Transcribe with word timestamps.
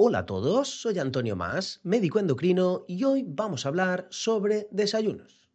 Hola 0.00 0.20
a 0.20 0.26
todos, 0.26 0.80
soy 0.80 1.00
Antonio 1.00 1.34
Más, 1.34 1.80
médico 1.82 2.20
endocrino 2.20 2.84
y 2.86 3.02
hoy 3.02 3.24
vamos 3.26 3.66
a 3.66 3.70
hablar 3.70 4.06
sobre 4.10 4.68
desayunos. 4.70 5.50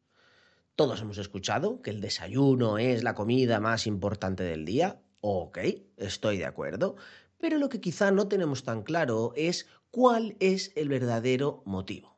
Todos 0.76 1.00
hemos 1.00 1.18
escuchado 1.18 1.82
que 1.82 1.92
el 1.92 2.02
desayuno 2.02 2.78
es 2.78 3.04
la 3.04 3.16
comida 3.16 3.62
más 3.62 3.88
importante 3.88 4.44
del 4.44 4.66
día. 4.66 5.00
Ok, 5.22 5.60
estoy 5.96 6.40
de 6.40 6.46
acuerdo, 6.46 6.98
pero 7.38 7.58
lo 7.58 7.70
que 7.70 7.80
quizá 7.80 8.12
no 8.12 8.28
tenemos 8.28 8.64
tan 8.64 8.84
claro 8.84 9.32
es 9.38 9.66
cuál 9.92 10.36
es 10.42 10.74
el 10.76 10.90
verdadero 10.90 11.64
motivo. 11.64 12.18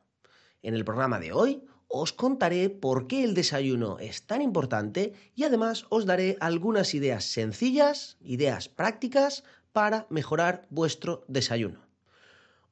En 0.62 0.74
el 0.74 0.84
programa 0.84 1.20
de 1.20 1.32
hoy 1.32 1.62
os 1.86 2.12
contaré 2.12 2.70
por 2.70 3.06
qué 3.06 3.22
el 3.22 3.34
desayuno 3.34 4.00
es 4.00 4.26
tan 4.26 4.42
importante 4.42 5.12
y 5.36 5.44
además 5.44 5.86
os 5.90 6.06
daré 6.06 6.36
algunas 6.40 6.92
ideas 6.92 7.24
sencillas, 7.24 8.16
ideas 8.20 8.68
prácticas 8.68 9.44
para 9.72 10.08
mejorar 10.10 10.66
vuestro 10.70 11.24
desayuno. 11.28 11.85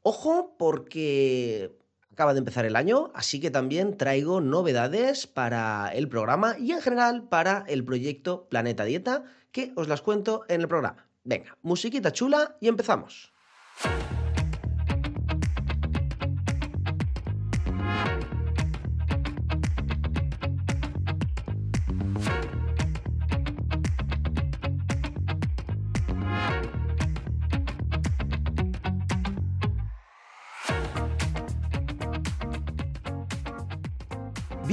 Ojo 0.06 0.54
porque 0.58 1.72
acaba 2.12 2.34
de 2.34 2.38
empezar 2.40 2.66
el 2.66 2.76
año, 2.76 3.10
así 3.14 3.40
que 3.40 3.50
también 3.50 3.96
traigo 3.96 4.42
novedades 4.42 5.26
para 5.26 5.88
el 5.94 6.10
programa 6.10 6.56
y 6.58 6.72
en 6.72 6.82
general 6.82 7.26
para 7.26 7.64
el 7.68 7.86
proyecto 7.86 8.46
Planeta 8.50 8.84
Dieta, 8.84 9.24
que 9.50 9.72
os 9.76 9.88
las 9.88 10.02
cuento 10.02 10.44
en 10.48 10.60
el 10.60 10.68
programa. 10.68 11.08
Venga, 11.24 11.56
musiquita 11.62 12.12
chula 12.12 12.58
y 12.60 12.68
empezamos. 12.68 13.32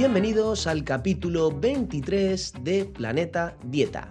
Bienvenidos 0.02 0.66
al 0.66 0.82
capítulo 0.82 1.52
23 1.52 2.54
de 2.62 2.86
Planeta 2.86 3.56
Dieta. 3.62 4.08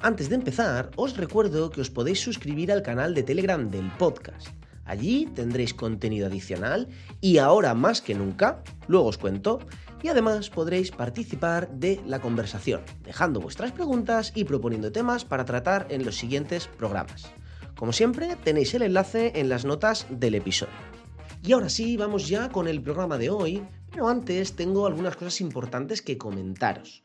Antes 0.00 0.30
de 0.30 0.36
empezar, 0.36 0.90
os 0.96 1.14
recuerdo 1.14 1.68
que 1.68 1.82
os 1.82 1.90
podéis 1.90 2.20
suscribir 2.20 2.72
al 2.72 2.82
canal 2.82 3.14
de 3.14 3.22
Telegram 3.22 3.70
del 3.70 3.92
podcast. 3.98 4.48
Allí 4.86 5.26
tendréis 5.34 5.74
contenido 5.74 6.26
adicional 6.26 6.88
y 7.20 7.36
ahora 7.36 7.74
más 7.74 8.00
que 8.00 8.14
nunca, 8.14 8.62
luego 8.88 9.08
os 9.08 9.18
cuento, 9.18 9.58
y 10.02 10.08
además 10.08 10.48
podréis 10.48 10.90
participar 10.90 11.68
de 11.68 12.00
la 12.06 12.20
conversación, 12.20 12.80
dejando 13.04 13.38
vuestras 13.38 13.72
preguntas 13.72 14.32
y 14.34 14.44
proponiendo 14.44 14.90
temas 14.90 15.26
para 15.26 15.44
tratar 15.44 15.86
en 15.90 16.06
los 16.06 16.16
siguientes 16.16 16.66
programas. 16.66 17.30
Como 17.76 17.92
siempre, 17.92 18.36
tenéis 18.42 18.72
el 18.72 18.80
enlace 18.80 19.32
en 19.34 19.50
las 19.50 19.66
notas 19.66 20.06
del 20.08 20.36
episodio. 20.36 20.96
Y 21.42 21.52
ahora 21.52 21.68
sí, 21.68 21.98
vamos 21.98 22.26
ya 22.26 22.48
con 22.48 22.68
el 22.68 22.80
programa 22.80 23.18
de 23.18 23.28
hoy, 23.28 23.62
pero 23.96 24.08
antes 24.08 24.52
tengo 24.52 24.86
algunas 24.86 25.16
cosas 25.16 25.40
importantes 25.40 26.02
que 26.02 26.18
comentaros. 26.18 27.02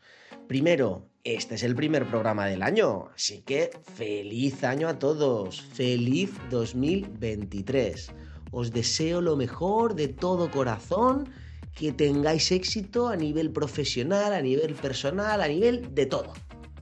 Primero, 0.49 1.07
este 1.23 1.55
es 1.55 1.63
el 1.63 1.73
primer 1.73 2.05
programa 2.05 2.47
del 2.47 2.61
año, 2.61 3.07
así 3.15 3.43
que 3.43 3.71
feliz 3.95 4.61
año 4.65 4.89
a 4.89 4.99
todos, 4.99 5.61
feliz 5.61 6.33
2023. 6.49 8.11
Os 8.51 8.73
deseo 8.73 9.21
lo 9.21 9.37
mejor 9.37 9.95
de 9.95 10.09
todo 10.09 10.51
corazón, 10.51 11.29
que 11.73 11.93
tengáis 11.93 12.51
éxito 12.51 13.07
a 13.07 13.15
nivel 13.15 13.51
profesional, 13.51 14.33
a 14.33 14.41
nivel 14.41 14.73
personal, 14.73 15.39
a 15.39 15.47
nivel 15.47 15.95
de 15.95 16.07
todo, 16.07 16.33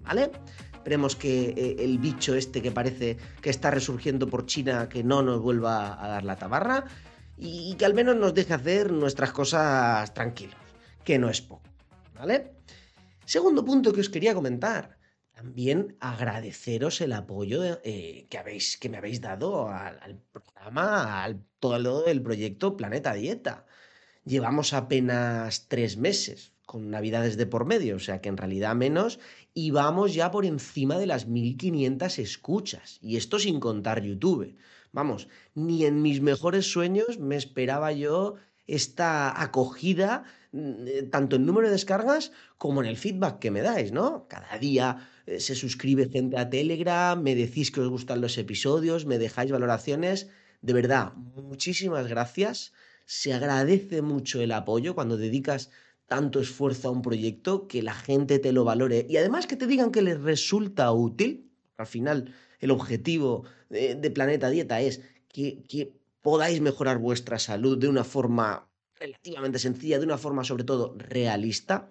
¿vale? 0.02 0.32
Esperemos 0.74 1.16
que 1.16 1.50
eh, 1.50 1.76
el 1.78 2.00
bicho 2.00 2.34
este 2.34 2.64
que 2.64 2.72
parece 2.72 3.18
que 3.44 3.52
está 3.52 3.70
resurgiendo 3.70 4.26
por 4.26 4.48
China, 4.48 4.90
que 4.90 5.04
no 5.04 5.22
nos 5.22 5.40
vuelva 5.40 6.04
a 6.04 6.08
dar 6.08 6.24
la 6.24 6.36
tabarra 6.36 6.86
y 7.40 7.74
que 7.76 7.86
al 7.86 7.94
menos 7.94 8.16
nos 8.16 8.34
deje 8.34 8.54
hacer 8.54 8.92
nuestras 8.92 9.32
cosas 9.32 10.14
tranquilos, 10.14 10.58
que 11.04 11.18
no 11.18 11.30
es 11.30 11.42
poco, 11.42 11.64
¿vale? 12.16 12.52
Segundo 13.26 13.64
punto 13.64 13.94
que 13.94 14.02
os 14.02 14.10
quería 14.10 14.34
comentar, 14.34 15.00
también 15.40 15.96
agradeceros 16.02 17.00
el 17.00 17.14
apoyo 17.14 17.64
eh, 17.84 18.28
que, 18.30 18.38
habéis, 18.38 18.76
que 18.76 18.90
me 18.90 18.98
habéis 18.98 19.22
dado 19.22 19.70
al, 19.70 20.22
programa, 20.34 21.24
al 21.24 21.46
todo 21.60 22.08
el 22.08 22.22
proyecto 22.22 22.76
Planeta 22.76 23.14
Dieta. 23.14 23.66
Llevamos 24.26 24.74
apenas 24.74 25.70
tres 25.70 25.96
meses, 25.96 26.52
con 26.66 26.90
navidades 26.92 27.38
de 27.38 27.46
por 27.46 27.64
medio, 27.64 27.96
o 27.96 28.00
sea 28.00 28.20
que 28.20 28.28
en 28.28 28.36
realidad 28.36 28.76
menos, 28.76 29.20
y 29.54 29.72
vamos 29.72 30.14
ya 30.14 30.30
por 30.30 30.46
encima 30.46 30.98
de 30.98 31.08
las 31.08 31.26
1500 31.28 32.20
escuchas, 32.20 32.98
y 33.02 33.16
esto 33.16 33.40
sin 33.40 33.62
contar 33.62 34.04
YouTube. 34.04 34.58
Vamos, 34.92 35.28
ni 35.54 35.86
en 35.86 36.02
mis 36.02 36.22
mejores 36.22 36.72
sueños 36.72 37.20
me 37.20 37.36
esperaba 37.36 37.92
yo 37.92 38.36
esta 38.70 39.42
acogida, 39.42 40.24
mm, 40.52 40.88
eh, 40.88 41.04
tanto 41.12 41.36
en 41.36 41.46
número 41.46 41.68
de 41.68 41.74
descargas 41.74 42.32
como 42.58 42.82
en 42.82 42.88
el 42.88 42.98
feedback 42.98 43.40
que 43.40 43.52
me 43.52 43.62
dais, 43.62 43.92
¿no? 43.92 44.28
Cada 44.28 44.58
día 44.58 45.10
eh, 45.26 45.40
se 45.40 45.56
suscribe 45.56 46.10
gente 46.10 46.38
a 46.38 46.50
Telegram, 46.50 47.22
me 47.22 47.36
decís 47.36 47.72
que 47.72 47.82
os 47.82 47.90
gustan 47.90 48.22
los 48.22 48.38
episodios, 48.38 49.06
me 49.06 49.18
dejáis 49.18 49.52
valoraciones. 49.52 50.30
De 50.62 50.74
verdad, 50.74 51.14
muchísimas 51.16 52.08
gracias. 52.08 52.74
Se 53.06 53.34
agradece 53.34 54.02
mucho 54.02 54.42
el 54.42 54.52
apoyo 54.52 54.94
cuando 54.94 55.18
dedicas 55.18 55.72
tanto 56.06 56.40
esfuerzo 56.40 56.90
a 56.90 56.92
un 56.92 57.02
proyecto, 57.02 57.68
que 57.68 57.82
la 57.84 57.94
gente 57.94 58.40
te 58.40 58.52
lo 58.52 58.64
valore 58.66 59.06
y 59.10 59.18
además 59.18 59.48
que 59.48 59.56
te 59.56 59.68
digan 59.68 59.92
que 59.92 60.02
les 60.02 60.20
resulta 60.22 60.92
útil. 60.92 61.52
Al 61.78 61.88
final, 61.88 62.34
el 62.60 62.72
objetivo 62.72 63.46
de, 63.70 64.12
Planeta 64.12 64.50
Dieta 64.50 64.82
es 64.82 65.02
que, 65.28 65.64
que 65.64 65.94
podáis 66.22 66.62
mejorar 66.62 66.98
vuestra 66.98 67.40
salud 67.40 67.78
de 67.78 67.88
una 67.88 68.04
forma 68.04 68.70
relativamente 69.00 69.60
sencilla, 69.60 70.00
de 70.00 70.06
una 70.06 70.18
forma 70.18 70.44
sobre 70.44 70.64
todo 70.64 70.96
realista. 70.98 71.90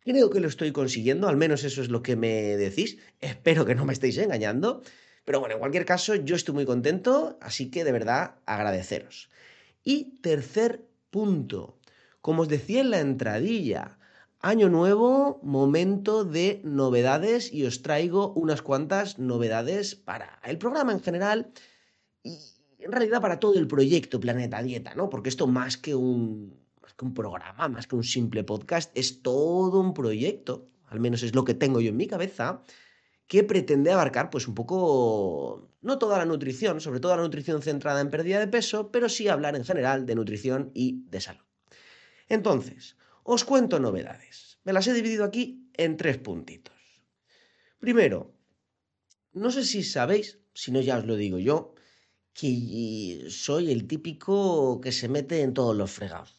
Creo 0.00 0.30
que 0.30 0.40
lo 0.40 0.48
estoy 0.48 0.72
consiguiendo, 0.72 1.28
al 1.28 1.36
menos 1.36 1.64
eso 1.64 1.80
es 1.80 1.88
lo 1.88 2.02
que 2.02 2.16
me 2.16 2.56
decís. 2.56 2.98
Espero 3.20 3.64
que 3.64 3.74
no 3.74 3.84
me 3.84 3.92
estéis 3.92 4.18
engañando. 4.18 4.82
Pero 5.24 5.38
bueno, 5.38 5.54
en 5.54 5.60
cualquier 5.60 5.84
caso, 5.84 6.16
yo 6.16 6.34
estoy 6.34 6.54
muy 6.54 6.66
contento, 6.66 7.38
así 7.40 7.70
que 7.70 7.84
de 7.84 7.92
verdad 7.92 8.34
agradeceros. 8.44 9.30
Y 9.84 10.18
tercer 10.20 10.84
punto, 11.10 11.78
como 12.20 12.42
os 12.42 12.48
decía 12.48 12.80
en 12.80 12.90
la 12.90 13.00
entradilla, 13.00 13.98
Año 14.44 14.68
nuevo, 14.68 15.38
momento 15.44 16.24
de 16.24 16.60
novedades 16.64 17.52
y 17.52 17.64
os 17.64 17.80
traigo 17.80 18.32
unas 18.34 18.60
cuantas 18.60 19.20
novedades 19.20 19.94
para 19.94 20.40
el 20.42 20.58
programa 20.58 20.90
en 20.90 21.00
general 21.00 21.52
y 22.24 22.38
en 22.80 22.90
realidad 22.90 23.20
para 23.20 23.38
todo 23.38 23.54
el 23.54 23.68
proyecto 23.68 24.18
Planeta 24.18 24.60
Dieta, 24.60 24.96
¿no? 24.96 25.08
Porque 25.08 25.28
esto 25.28 25.46
más 25.46 25.76
que 25.76 25.94
un, 25.94 26.58
más 26.82 26.92
que 26.92 27.04
un 27.04 27.14
programa, 27.14 27.68
más 27.68 27.86
que 27.86 27.94
un 27.94 28.02
simple 28.02 28.42
podcast, 28.42 28.90
es 28.98 29.22
todo 29.22 29.78
un 29.78 29.94
proyecto, 29.94 30.72
al 30.88 30.98
menos 30.98 31.22
es 31.22 31.36
lo 31.36 31.44
que 31.44 31.54
tengo 31.54 31.80
yo 31.80 31.90
en 31.90 31.96
mi 31.96 32.08
cabeza, 32.08 32.64
que 33.28 33.44
pretende 33.44 33.92
abarcar 33.92 34.28
pues 34.28 34.48
un 34.48 34.56
poco, 34.56 35.70
no 35.82 35.98
toda 35.98 36.18
la 36.18 36.24
nutrición, 36.24 36.80
sobre 36.80 36.98
todo 36.98 37.14
la 37.14 37.22
nutrición 37.22 37.62
centrada 37.62 38.00
en 38.00 38.10
pérdida 38.10 38.40
de 38.40 38.48
peso, 38.48 38.90
pero 38.90 39.08
sí 39.08 39.28
hablar 39.28 39.54
en 39.54 39.64
general 39.64 40.04
de 40.04 40.16
nutrición 40.16 40.72
y 40.74 41.04
de 41.10 41.20
salud. 41.20 41.44
Entonces, 42.28 42.96
os 43.22 43.44
cuento 43.44 43.78
novedades. 43.78 44.58
Me 44.64 44.72
las 44.72 44.86
he 44.86 44.92
dividido 44.92 45.24
aquí 45.24 45.70
en 45.74 45.96
tres 45.96 46.18
puntitos. 46.18 46.74
Primero, 47.78 48.34
no 49.32 49.50
sé 49.50 49.64
si 49.64 49.82
sabéis, 49.82 50.38
si 50.54 50.72
no 50.72 50.80
ya 50.80 50.98
os 50.98 51.06
lo 51.06 51.16
digo 51.16 51.38
yo, 51.38 51.74
que 52.34 53.26
soy 53.28 53.70
el 53.70 53.86
típico 53.86 54.80
que 54.80 54.92
se 54.92 55.08
mete 55.08 55.42
en 55.42 55.54
todos 55.54 55.76
los 55.76 55.90
fregados. 55.90 56.38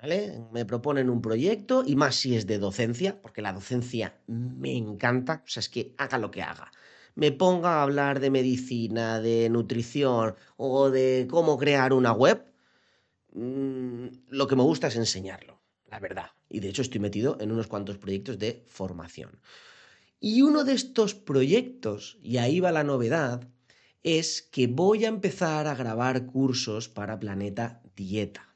¿Vale? 0.00 0.42
Me 0.50 0.64
proponen 0.64 1.10
un 1.10 1.20
proyecto 1.20 1.84
y 1.86 1.94
más 1.94 2.16
si 2.16 2.34
es 2.34 2.46
de 2.46 2.58
docencia, 2.58 3.20
porque 3.20 3.42
la 3.42 3.52
docencia 3.52 4.18
me 4.26 4.74
encanta, 4.74 5.42
o 5.44 5.48
sea, 5.48 5.60
es 5.60 5.68
que 5.68 5.94
haga 5.98 6.16
lo 6.16 6.30
que 6.30 6.42
haga. 6.42 6.70
Me 7.14 7.32
ponga 7.32 7.74
a 7.74 7.82
hablar 7.82 8.18
de 8.20 8.30
medicina, 8.30 9.20
de 9.20 9.50
nutrición 9.50 10.36
o 10.56 10.88
de 10.88 11.26
cómo 11.28 11.58
crear 11.58 11.92
una 11.92 12.12
web, 12.12 12.46
mm, 13.32 14.06
lo 14.28 14.46
que 14.46 14.56
me 14.56 14.62
gusta 14.62 14.86
es 14.86 14.96
enseñarlo 14.96 15.59
la 15.90 15.98
verdad. 15.98 16.30
Y 16.48 16.60
de 16.60 16.68
hecho 16.68 16.82
estoy 16.82 17.00
metido 17.00 17.36
en 17.40 17.52
unos 17.52 17.66
cuantos 17.66 17.98
proyectos 17.98 18.38
de 18.38 18.64
formación. 18.66 19.40
Y 20.20 20.42
uno 20.42 20.64
de 20.64 20.74
estos 20.74 21.14
proyectos, 21.14 22.18
y 22.22 22.36
ahí 22.36 22.60
va 22.60 22.72
la 22.72 22.84
novedad, 22.84 23.48
es 24.02 24.42
que 24.42 24.66
voy 24.66 25.04
a 25.04 25.08
empezar 25.08 25.66
a 25.66 25.74
grabar 25.74 26.26
cursos 26.26 26.88
para 26.88 27.18
Planeta 27.18 27.82
Dieta. 27.96 28.54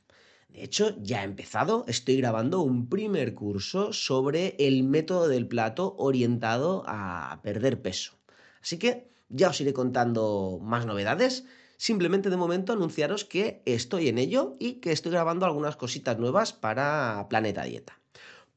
De 0.48 0.62
hecho, 0.62 0.96
ya 1.02 1.22
he 1.22 1.24
empezado, 1.24 1.84
estoy 1.88 2.16
grabando 2.16 2.62
un 2.62 2.88
primer 2.88 3.34
curso 3.34 3.92
sobre 3.92 4.54
el 4.58 4.84
método 4.84 5.26
del 5.26 5.48
plato 5.48 5.96
orientado 5.98 6.84
a 6.86 7.40
perder 7.42 7.82
peso. 7.82 8.18
Así 8.62 8.78
que 8.78 9.10
ya 9.28 9.48
os 9.48 9.60
iré 9.60 9.72
contando 9.72 10.60
más 10.62 10.86
novedades 10.86 11.44
Simplemente 11.76 12.30
de 12.30 12.36
momento 12.36 12.72
anunciaros 12.72 13.24
que 13.24 13.62
estoy 13.64 14.08
en 14.08 14.18
ello 14.18 14.56
y 14.58 14.74
que 14.74 14.92
estoy 14.92 15.12
grabando 15.12 15.46
algunas 15.46 15.76
cositas 15.76 16.18
nuevas 16.18 16.52
para 16.52 17.26
Planeta 17.28 17.64
Dieta. 17.64 18.00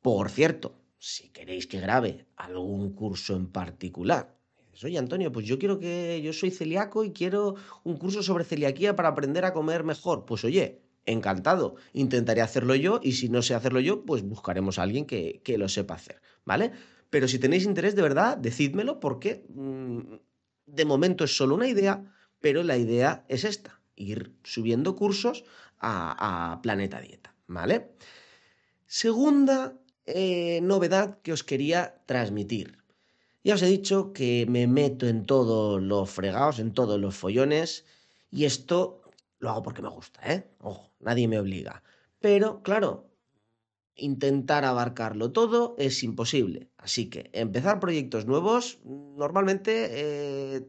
Por 0.02 0.30
cierto, 0.30 0.76
si 1.00 1.30
queréis 1.30 1.68
que 1.68 1.80
grabe 1.80 2.26
algún 2.36 2.94
curso 2.94 3.36
en 3.36 3.48
particular, 3.48 4.38
Oye, 4.84 5.00
Antonio, 5.00 5.32
pues 5.32 5.48
yo 5.48 5.58
quiero 5.58 5.80
que 5.80 6.22
yo 6.22 6.34
soy 6.34 6.52
celíaco 6.52 7.04
y 7.04 7.12
quiero 7.12 7.56
un 7.84 7.98
curso 7.98 8.22
sobre 8.22 8.44
celiaquía 8.44 8.96
para 8.96 9.10
aprender 9.10 9.44
a 9.44 9.52
comer 9.52 9.84
mejor. 9.84 10.26
Pues 10.26 10.44
oye, 10.44 10.82
encantado. 11.06 11.76
Intentaré 11.94 12.42
hacerlo 12.42 12.76
yo 12.76 13.00
y 13.02 13.14
si 13.14 13.30
no 13.30 13.42
sé 13.42 13.56
hacerlo 13.56 13.80
yo, 13.80 14.06
pues 14.06 14.22
buscaremos 14.22 14.78
a 14.78 14.84
alguien 14.84 15.06
que, 15.06 15.42
lo 15.58 15.68
sepa 15.68 15.96
hacer, 15.96 16.22
¿vale? 16.46 16.72
Pero 17.10 17.28
si 17.28 17.40
tenéis 17.40 17.64
interés 17.66 17.96
de 17.96 18.02
verdad, 18.04 18.38
decídmelo 18.38 19.00
porque 19.00 19.46
mm, 19.50 20.16
de 20.68 20.86
momento 20.86 21.24
es 21.24 21.36
solo 21.36 21.56
una 21.56 21.68
idea, 21.68 22.14
pero 22.40 22.64
la 22.64 22.78
idea 22.78 23.26
es 23.28 23.44
esta, 23.44 23.82
ir 23.96 24.36
subiendo 24.44 24.96
cursos 24.96 25.44
a, 25.80 26.60
Planeta 26.64 27.00
Dieta, 27.00 27.36
¿vale? 27.48 27.92
Segunda 28.86 29.80
eh, 30.06 30.60
novedad 30.62 31.20
que 31.22 31.34
os 31.34 31.44
quería 31.44 32.02
transmitir. 32.06 32.78
Ya 33.44 33.56
os 33.56 33.62
he 33.62 33.68
dicho 33.68 34.14
que 34.14 34.46
me 34.50 34.68
meto 34.68 35.08
en 35.08 35.26
todos 35.26 35.82
los 35.82 36.10
fregados, 36.10 36.60
en 36.60 36.74
todos 36.74 37.00
los 37.00 37.16
follones, 37.16 37.86
y 38.32 38.46
esto 38.46 39.02
lo 39.40 39.50
hago 39.50 39.64
porque 39.64 39.82
me 39.82 39.90
gusta, 39.90 40.22
¿eh? 40.34 40.50
Ojo, 40.60 40.92
nadie 41.00 41.28
me 41.28 41.40
obliga. 41.40 41.84
Pero, 42.20 42.62
claro, 42.64 43.10
intentar 43.96 44.66
abarcarlo 44.66 45.32
todo 45.32 45.76
es 45.78 46.04
imposible. 46.04 46.70
Así 46.78 47.10
que 47.10 47.30
empezar 47.34 47.80
proyectos 47.80 48.26
nuevos, 48.26 48.80
normalmente 48.84 49.90
eh, 49.92 50.68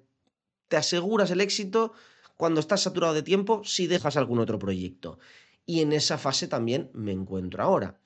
te 0.68 0.76
aseguras 0.76 1.30
el 1.30 1.40
éxito 1.40 1.92
cuando 2.36 2.60
estás 2.60 2.82
saturado 2.82 3.14
de 3.14 3.22
tiempo 3.22 3.62
si 3.64 3.86
dejas 3.86 4.16
algún 4.16 4.38
otro 4.38 4.58
proyecto. 4.58 5.18
Y 5.66 5.80
en 5.80 5.92
esa 5.92 6.16
fase 6.18 6.48
también 6.48 6.90
me 6.94 7.12
encuentro 7.12 7.62
ahora. 7.62 7.98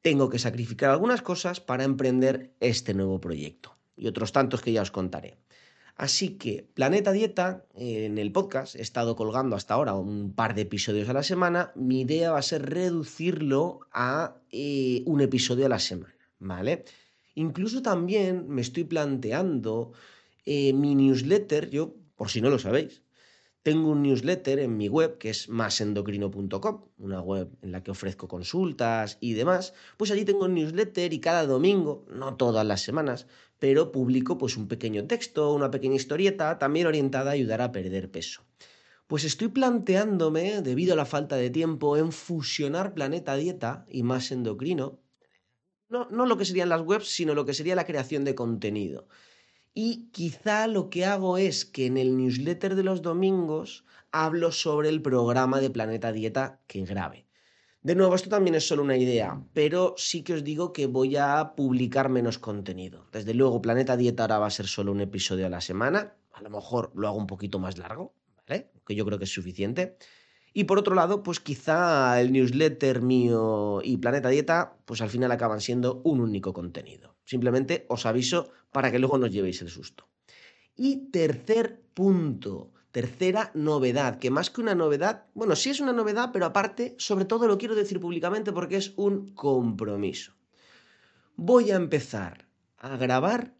Tengo 0.00 0.30
que 0.30 0.38
sacrificar 0.38 0.90
algunas 0.90 1.22
cosas 1.22 1.60
para 1.60 1.84
emprender 1.84 2.54
este 2.60 2.94
nuevo 2.94 3.20
proyecto 3.20 3.76
y 3.96 4.06
otros 4.06 4.32
tantos 4.32 4.62
que 4.62 4.72
ya 4.72 4.82
os 4.82 4.90
contaré. 4.90 5.38
Así 5.96 6.38
que 6.38 6.70
Planeta 6.74 7.10
Dieta, 7.10 7.64
en 7.74 8.18
el 8.18 8.30
podcast, 8.30 8.76
he 8.76 8.82
estado 8.82 9.16
colgando 9.16 9.56
hasta 9.56 9.74
ahora 9.74 9.94
un 9.94 10.32
par 10.32 10.54
de 10.54 10.62
episodios 10.62 11.08
a 11.08 11.12
la 11.12 11.24
semana. 11.24 11.72
Mi 11.74 12.02
idea 12.02 12.30
va 12.30 12.38
a 12.38 12.42
ser 12.42 12.70
reducirlo 12.70 13.80
a 13.92 14.36
eh, 14.52 15.02
un 15.06 15.20
episodio 15.20 15.66
a 15.66 15.68
la 15.68 15.80
semana, 15.80 16.14
¿vale? 16.38 16.84
Incluso 17.34 17.82
también 17.82 18.48
me 18.48 18.60
estoy 18.60 18.84
planteando 18.84 19.92
eh, 20.50 20.72
mi 20.72 20.94
newsletter, 20.94 21.68
yo, 21.68 21.94
por 22.16 22.30
si 22.30 22.40
no 22.40 22.48
lo 22.48 22.58
sabéis, 22.58 23.02
tengo 23.62 23.90
un 23.90 24.02
newsletter 24.02 24.60
en 24.60 24.78
mi 24.78 24.88
web 24.88 25.18
que 25.18 25.28
es 25.28 25.50
masendocrino.com, 25.50 26.84
una 26.96 27.20
web 27.20 27.50
en 27.60 27.70
la 27.70 27.82
que 27.82 27.90
ofrezco 27.90 28.28
consultas 28.28 29.18
y 29.20 29.34
demás. 29.34 29.74
Pues 29.98 30.10
allí 30.10 30.24
tengo 30.24 30.46
un 30.46 30.54
newsletter 30.54 31.12
y 31.12 31.20
cada 31.20 31.44
domingo, 31.44 32.06
no 32.08 32.36
todas 32.36 32.64
las 32.64 32.80
semanas, 32.80 33.26
pero 33.58 33.92
publico 33.92 34.38
pues 34.38 34.56
un 34.56 34.68
pequeño 34.68 35.06
texto, 35.06 35.52
una 35.52 35.70
pequeña 35.70 35.96
historieta, 35.96 36.58
también 36.58 36.86
orientada 36.86 37.30
a 37.30 37.34
ayudar 37.34 37.60
a 37.60 37.70
perder 37.70 38.10
peso. 38.10 38.42
Pues 39.06 39.24
estoy 39.24 39.48
planteándome, 39.48 40.62
debido 40.62 40.94
a 40.94 40.96
la 40.96 41.04
falta 41.04 41.36
de 41.36 41.50
tiempo, 41.50 41.98
en 41.98 42.10
fusionar 42.10 42.94
Planeta 42.94 43.36
Dieta 43.36 43.84
y 43.86 44.02
Más 44.02 44.32
Endocrino. 44.32 44.98
No, 45.90 46.08
no 46.10 46.24
lo 46.24 46.38
que 46.38 46.46
serían 46.46 46.70
las 46.70 46.80
webs, 46.80 47.08
sino 47.08 47.34
lo 47.34 47.44
que 47.44 47.52
sería 47.52 47.76
la 47.76 47.84
creación 47.84 48.24
de 48.24 48.34
contenido. 48.34 49.08
Y 49.74 50.10
quizá 50.10 50.66
lo 50.66 50.90
que 50.90 51.04
hago 51.04 51.38
es 51.38 51.64
que 51.64 51.86
en 51.86 51.96
el 51.96 52.16
newsletter 52.16 52.74
de 52.74 52.82
los 52.82 53.02
domingos 53.02 53.84
hablo 54.10 54.52
sobre 54.52 54.88
el 54.88 55.02
programa 55.02 55.60
de 55.60 55.70
Planeta 55.70 56.12
Dieta 56.12 56.60
que 56.66 56.84
grabe. 56.84 57.26
De 57.80 57.94
nuevo, 57.94 58.16
esto 58.16 58.28
también 58.28 58.56
es 58.56 58.66
solo 58.66 58.82
una 58.82 58.96
idea, 58.96 59.40
pero 59.52 59.94
sí 59.96 60.22
que 60.22 60.34
os 60.34 60.42
digo 60.42 60.72
que 60.72 60.86
voy 60.86 61.16
a 61.16 61.54
publicar 61.54 62.08
menos 62.08 62.38
contenido. 62.38 63.06
Desde 63.12 63.34
luego, 63.34 63.62
Planeta 63.62 63.96
Dieta 63.96 64.24
ahora 64.24 64.38
va 64.40 64.46
a 64.46 64.50
ser 64.50 64.66
solo 64.66 64.90
un 64.90 65.00
episodio 65.00 65.46
a 65.46 65.50
la 65.50 65.60
semana. 65.60 66.16
A 66.32 66.42
lo 66.42 66.50
mejor 66.50 66.90
lo 66.94 67.06
hago 67.06 67.16
un 67.16 67.26
poquito 67.26 67.58
más 67.60 67.78
largo, 67.78 68.14
¿vale? 68.36 68.72
Que 68.84 68.94
yo 68.96 69.06
creo 69.06 69.18
que 69.18 69.24
es 69.24 69.32
suficiente. 69.32 69.96
Y 70.52 70.64
por 70.64 70.78
otro 70.78 70.94
lado, 70.96 71.22
pues 71.22 71.38
quizá 71.38 72.20
el 72.20 72.32
newsletter 72.32 73.00
mío 73.00 73.80
y 73.84 73.98
Planeta 73.98 74.28
Dieta, 74.28 74.76
pues 74.84 75.00
al 75.00 75.10
final 75.10 75.30
acaban 75.30 75.60
siendo 75.60 76.00
un 76.04 76.20
único 76.20 76.52
contenido. 76.52 77.17
Simplemente 77.28 77.84
os 77.94 78.02
aviso 78.10 78.38
para 78.72 78.90
que 78.90 78.98
luego 78.98 79.18
no 79.18 79.28
llevéis 79.28 79.60
el 79.60 79.68
susto. 79.68 80.08
Y 80.74 81.10
tercer 81.10 81.66
punto, 81.92 82.72
tercera 82.90 83.50
novedad, 83.52 84.18
que 84.18 84.30
más 84.30 84.48
que 84.48 84.62
una 84.62 84.74
novedad, 84.74 85.26
bueno, 85.34 85.54
sí 85.54 85.68
es 85.68 85.80
una 85.80 85.92
novedad, 85.92 86.30
pero 86.32 86.46
aparte, 86.46 86.94
sobre 86.96 87.26
todo 87.26 87.46
lo 87.46 87.58
quiero 87.58 87.74
decir 87.74 88.00
públicamente 88.00 88.50
porque 88.50 88.78
es 88.78 88.94
un 88.96 89.34
compromiso. 89.34 90.32
Voy 91.36 91.70
a 91.70 91.76
empezar 91.76 92.48
a 92.78 92.96
grabar 92.96 93.54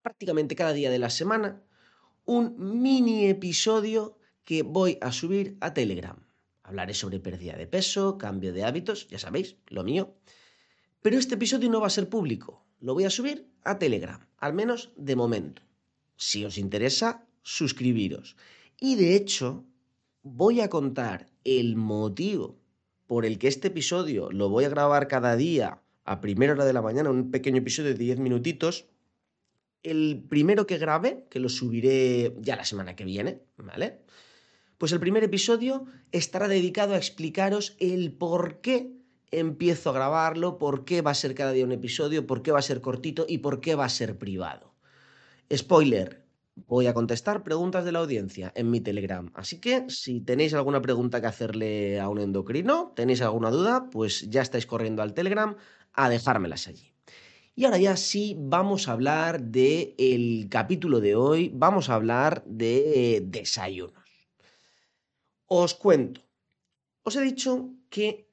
prácticamente 0.00 0.56
cada 0.56 0.72
día 0.72 0.90
de 0.90 0.98
la 0.98 1.10
semana 1.10 1.62
un 2.24 2.54
mini 2.80 3.26
episodio 3.26 4.16
que 4.44 4.62
voy 4.62 4.96
a 5.02 5.12
subir 5.12 5.58
a 5.60 5.74
Telegram. 5.74 6.16
Hablaré 6.62 6.94
sobre 6.94 7.20
pérdida 7.20 7.56
de 7.58 7.66
peso, 7.66 8.16
cambio 8.16 8.54
de 8.54 8.64
hábitos, 8.64 9.08
ya 9.08 9.18
sabéis, 9.18 9.58
lo 9.66 9.84
mío. 9.84 10.16
Pero 11.02 11.16
este 11.18 11.36
episodio 11.36 11.70
no 11.70 11.80
va 11.80 11.86
a 11.86 11.90
ser 11.90 12.08
público, 12.08 12.62
lo 12.80 12.92
voy 12.94 13.04
a 13.04 13.10
subir 13.10 13.48
a 13.64 13.78
Telegram, 13.78 14.26
al 14.36 14.52
menos 14.52 14.92
de 14.96 15.16
momento. 15.16 15.62
Si 16.16 16.44
os 16.44 16.58
interesa, 16.58 17.26
suscribiros. 17.42 18.36
Y 18.78 18.96
de 18.96 19.16
hecho, 19.16 19.64
voy 20.22 20.60
a 20.60 20.68
contar 20.68 21.30
el 21.44 21.76
motivo 21.76 22.58
por 23.06 23.24
el 23.24 23.38
que 23.38 23.48
este 23.48 23.68
episodio 23.68 24.30
lo 24.30 24.50
voy 24.50 24.64
a 24.64 24.68
grabar 24.68 25.08
cada 25.08 25.36
día 25.36 25.82
a 26.04 26.20
primera 26.20 26.52
hora 26.52 26.66
de 26.66 26.74
la 26.74 26.82
mañana, 26.82 27.10
un 27.10 27.30
pequeño 27.30 27.58
episodio 27.58 27.90
de 27.90 27.98
10 27.98 28.18
minutitos. 28.18 28.86
El 29.82 30.22
primero 30.28 30.66
que 30.66 30.76
grabe, 30.76 31.26
que 31.30 31.40
lo 31.40 31.48
subiré 31.48 32.34
ya 32.40 32.56
la 32.56 32.66
semana 32.66 32.94
que 32.94 33.04
viene, 33.04 33.40
¿vale? 33.56 34.00
Pues 34.76 34.92
el 34.92 35.00
primer 35.00 35.24
episodio 35.24 35.86
estará 36.12 36.46
dedicado 36.46 36.92
a 36.92 36.98
explicaros 36.98 37.74
el 37.78 38.12
por 38.12 38.60
qué 38.60 38.99
empiezo 39.30 39.90
a 39.90 39.92
grabarlo, 39.94 40.58
por 40.58 40.84
qué 40.84 41.02
va 41.02 41.12
a 41.12 41.14
ser 41.14 41.34
cada 41.34 41.52
día 41.52 41.64
un 41.64 41.72
episodio, 41.72 42.26
por 42.26 42.42
qué 42.42 42.52
va 42.52 42.58
a 42.58 42.62
ser 42.62 42.80
cortito 42.80 43.26
y 43.28 43.38
por 43.38 43.60
qué 43.60 43.74
va 43.74 43.84
a 43.84 43.88
ser 43.88 44.18
privado. 44.18 44.74
Spoiler, 45.52 46.24
voy 46.66 46.86
a 46.86 46.94
contestar 46.94 47.42
preguntas 47.42 47.84
de 47.84 47.92
la 47.92 48.00
audiencia 48.00 48.52
en 48.54 48.70
mi 48.70 48.80
Telegram. 48.80 49.30
Así 49.34 49.60
que 49.60 49.88
si 49.88 50.20
tenéis 50.20 50.54
alguna 50.54 50.82
pregunta 50.82 51.20
que 51.20 51.26
hacerle 51.26 52.00
a 52.00 52.08
un 52.08 52.20
endocrino, 52.20 52.92
tenéis 52.94 53.22
alguna 53.22 53.50
duda, 53.50 53.88
pues 53.90 54.28
ya 54.30 54.42
estáis 54.42 54.66
corriendo 54.66 55.02
al 55.02 55.14
Telegram 55.14 55.56
a 55.92 56.08
dejármelas 56.08 56.68
allí. 56.68 56.92
Y 57.54 57.64
ahora 57.64 57.78
ya 57.78 57.96
sí 57.96 58.36
vamos 58.38 58.88
a 58.88 58.92
hablar 58.92 59.42
del 59.42 59.94
el 59.98 60.48
capítulo 60.48 61.00
de 61.00 61.14
hoy, 61.16 61.50
vamos 61.52 61.90
a 61.90 61.94
hablar 61.94 62.44
de 62.46 63.22
desayunos. 63.24 64.04
Os 65.46 65.74
cuento. 65.74 66.22
Os 67.02 67.16
he 67.16 67.20
dicho 67.22 67.70
que 67.88 68.29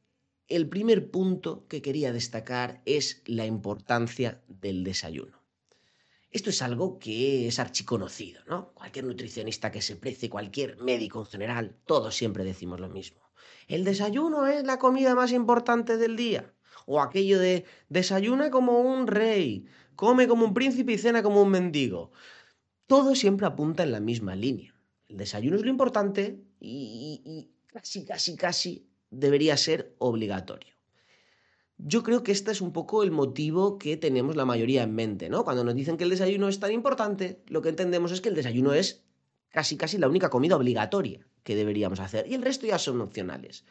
el 0.48 0.70
primer 0.70 1.12
punto 1.12 1.68
que 1.68 1.82
quería 1.82 2.14
destacar 2.14 2.82
es 2.86 3.22
la 3.26 3.46
importancia 3.46 4.42
del 4.48 4.84
desayuno. 4.84 5.38
Esto 6.32 6.50
es 6.50 6.62
algo 6.62 7.00
que 7.00 7.48
es 7.48 7.60
archiconocido, 7.60 8.42
¿no? 8.48 8.74
Cualquier 8.74 9.06
nutricionista 9.06 9.72
que 9.72 9.82
se 9.82 9.96
precie, 9.96 10.30
cualquier 10.30 10.78
médico 10.78 11.20
en 11.20 11.26
general, 11.26 11.76
todos 11.86 12.16
siempre 12.16 12.44
decimos 12.44 12.80
lo 12.80 12.90
mismo. 12.90 13.22
El 13.68 13.84
desayuno 13.84 14.48
es 14.48 14.64
la 14.64 14.80
comida 14.80 15.16
más 15.16 15.32
importante 15.32 15.98
del 15.98 16.16
día. 16.16 16.54
O 16.86 17.02
aquello 17.02 17.40
de 17.40 17.66
desayuna 17.90 18.50
como 18.50 18.80
un 18.80 19.08
rey, 19.08 19.66
come 19.96 20.28
como 20.28 20.46
un 20.46 20.54
príncipe 20.54 20.94
y 20.94 20.98
cena 20.98 21.24
como 21.24 21.42
un 21.42 21.50
mendigo. 21.50 22.12
Todo 22.86 23.16
siempre 23.16 23.48
apunta 23.48 23.84
en 23.84 23.92
la 23.92 24.00
misma 24.00 24.36
línea. 24.36 24.74
El 25.10 25.18
desayuno 25.18 25.58
es 25.58 25.64
lo 25.64 25.70
importante 25.70 26.40
y, 26.62 27.22
y 27.26 27.52
casi, 27.68 28.06
casi, 28.06 28.36
casi 28.38 28.87
debería 29.10 29.58
ser 29.58 29.96
obligatorio. 30.00 30.74
Yo 31.78 32.02
creo 32.02 32.24
que 32.24 32.32
este 32.32 32.52
es 32.52 32.62
un 32.62 32.74
poco 32.74 33.04
el 33.04 33.12
motivo 33.12 33.78
que 33.78 33.98
tenemos 33.98 34.36
la 34.36 34.46
mayoría 34.46 34.84
en 34.84 34.96
mente, 34.96 35.30
¿no? 35.30 35.44
Cuando 35.44 35.64
nos 35.64 35.76
dicen 35.76 35.98
que 35.98 36.06
el 36.06 36.10
desayuno 36.10 36.48
es 36.48 36.60
tan 36.60 36.72
importante, 36.72 37.44
lo 37.48 37.62
que 37.62 37.70
entendemos 37.70 38.12
es 38.12 38.22
que 38.22 38.30
el 38.30 38.36
desayuno 38.36 38.74
es 38.74 39.04
casi 39.50 39.78
casi 39.78 39.98
la 39.98 40.08
única 40.08 40.30
comida 40.30 40.56
obligatoria 40.56 41.28
que 41.44 41.56
deberíamos 41.56 42.00
hacer 42.00 42.26
y 42.28 42.34
el 42.34 42.42
resto 42.42 42.66
ya 42.66 42.80
son 42.80 43.00
opcionales. 43.02 43.64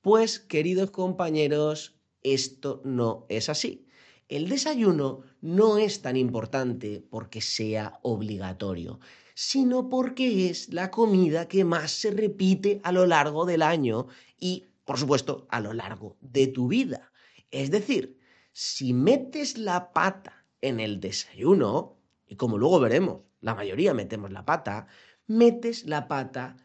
Pues, 0.00 0.40
queridos 0.40 0.90
compañeros, 0.90 1.94
esto 2.22 2.82
no 2.84 3.24
es 3.28 3.48
así. 3.48 3.86
El 4.28 4.48
desayuno 4.48 5.22
no 5.40 5.78
es 5.78 6.02
tan 6.02 6.16
importante 6.16 7.04
porque 7.08 7.40
sea 7.40 8.00
obligatorio, 8.02 8.98
sino 9.34 9.88
porque 9.88 10.50
es 10.50 10.72
la 10.72 10.90
comida 10.90 11.46
que 11.46 11.64
más 11.64 11.92
se 11.92 12.10
repite 12.10 12.80
a 12.82 12.92
lo 12.92 13.06
largo 13.06 13.44
del 13.44 13.62
año 13.62 14.06
y 14.38 14.66
por 14.84 14.98
supuesto, 14.98 15.46
a 15.50 15.60
lo 15.60 15.72
largo 15.72 16.16
de 16.20 16.46
tu 16.46 16.68
vida. 16.68 17.12
Es 17.50 17.70
decir, 17.70 18.18
si 18.52 18.92
metes 18.92 19.58
la 19.58 19.92
pata 19.92 20.46
en 20.60 20.80
el 20.80 21.00
desayuno, 21.00 21.98
y 22.26 22.36
como 22.36 22.58
luego 22.58 22.80
veremos, 22.80 23.22
la 23.40 23.54
mayoría 23.54 23.94
metemos 23.94 24.30
la 24.30 24.44
pata, 24.44 24.86
metes 25.26 25.84
la 25.84 26.08
pata 26.08 26.56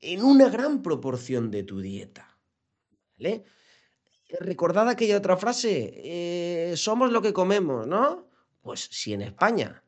en 0.00 0.22
una 0.22 0.48
gran 0.48 0.82
proporción 0.82 1.50
de 1.50 1.62
tu 1.62 1.80
dieta. 1.80 2.38
¿Vale? 3.16 3.44
Recordad 4.40 4.88
aquella 4.88 5.18
otra 5.18 5.36
frase, 5.36 5.92
eh, 5.96 6.76
somos 6.76 7.12
lo 7.12 7.20
que 7.20 7.32
comemos, 7.32 7.86
¿no? 7.86 8.28
Pues 8.62 8.88
si 8.90 9.12
en 9.12 9.22
España 9.22 9.84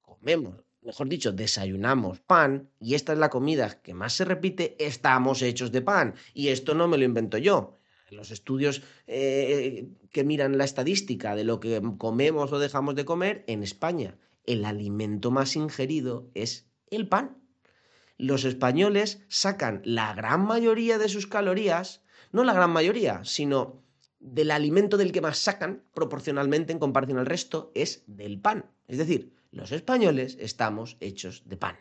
comemos, 0.00 0.56
mejor 0.88 1.10
dicho, 1.10 1.32
desayunamos 1.32 2.18
pan 2.20 2.70
y 2.80 2.94
esta 2.94 3.12
es 3.12 3.18
la 3.18 3.28
comida 3.28 3.82
que 3.82 3.92
más 3.92 4.14
se 4.14 4.24
repite, 4.24 4.74
estamos 4.78 5.42
hechos 5.42 5.70
de 5.70 5.82
pan. 5.82 6.14
Y 6.32 6.48
esto 6.48 6.74
no 6.74 6.88
me 6.88 6.96
lo 6.96 7.04
invento 7.04 7.36
yo. 7.36 7.76
Los 8.10 8.30
estudios 8.30 8.80
eh, 9.06 9.90
que 10.10 10.24
miran 10.24 10.56
la 10.56 10.64
estadística 10.64 11.36
de 11.36 11.44
lo 11.44 11.60
que 11.60 11.82
comemos 11.98 12.50
o 12.52 12.58
dejamos 12.58 12.94
de 12.94 13.04
comer, 13.04 13.44
en 13.48 13.62
España 13.62 14.16
el 14.46 14.64
alimento 14.64 15.30
más 15.30 15.56
ingerido 15.56 16.30
es 16.32 16.70
el 16.90 17.06
pan. 17.06 17.36
Los 18.16 18.44
españoles 18.44 19.20
sacan 19.28 19.82
la 19.84 20.14
gran 20.14 20.40
mayoría 20.46 20.96
de 20.96 21.10
sus 21.10 21.26
calorías, 21.26 22.02
no 22.32 22.44
la 22.44 22.54
gran 22.54 22.70
mayoría, 22.70 23.20
sino 23.24 23.82
del 24.20 24.50
alimento 24.50 24.96
del 24.96 25.12
que 25.12 25.20
más 25.20 25.36
sacan 25.36 25.84
proporcionalmente 25.92 26.72
en 26.72 26.78
comparación 26.78 27.18
al 27.18 27.26
resto 27.26 27.72
es 27.74 28.04
del 28.06 28.40
pan. 28.40 28.64
Es 28.86 28.96
decir, 28.96 29.37
los 29.50 29.72
españoles 29.72 30.36
estamos 30.40 30.96
hechos 31.00 31.42
de 31.46 31.56
pan. 31.56 31.76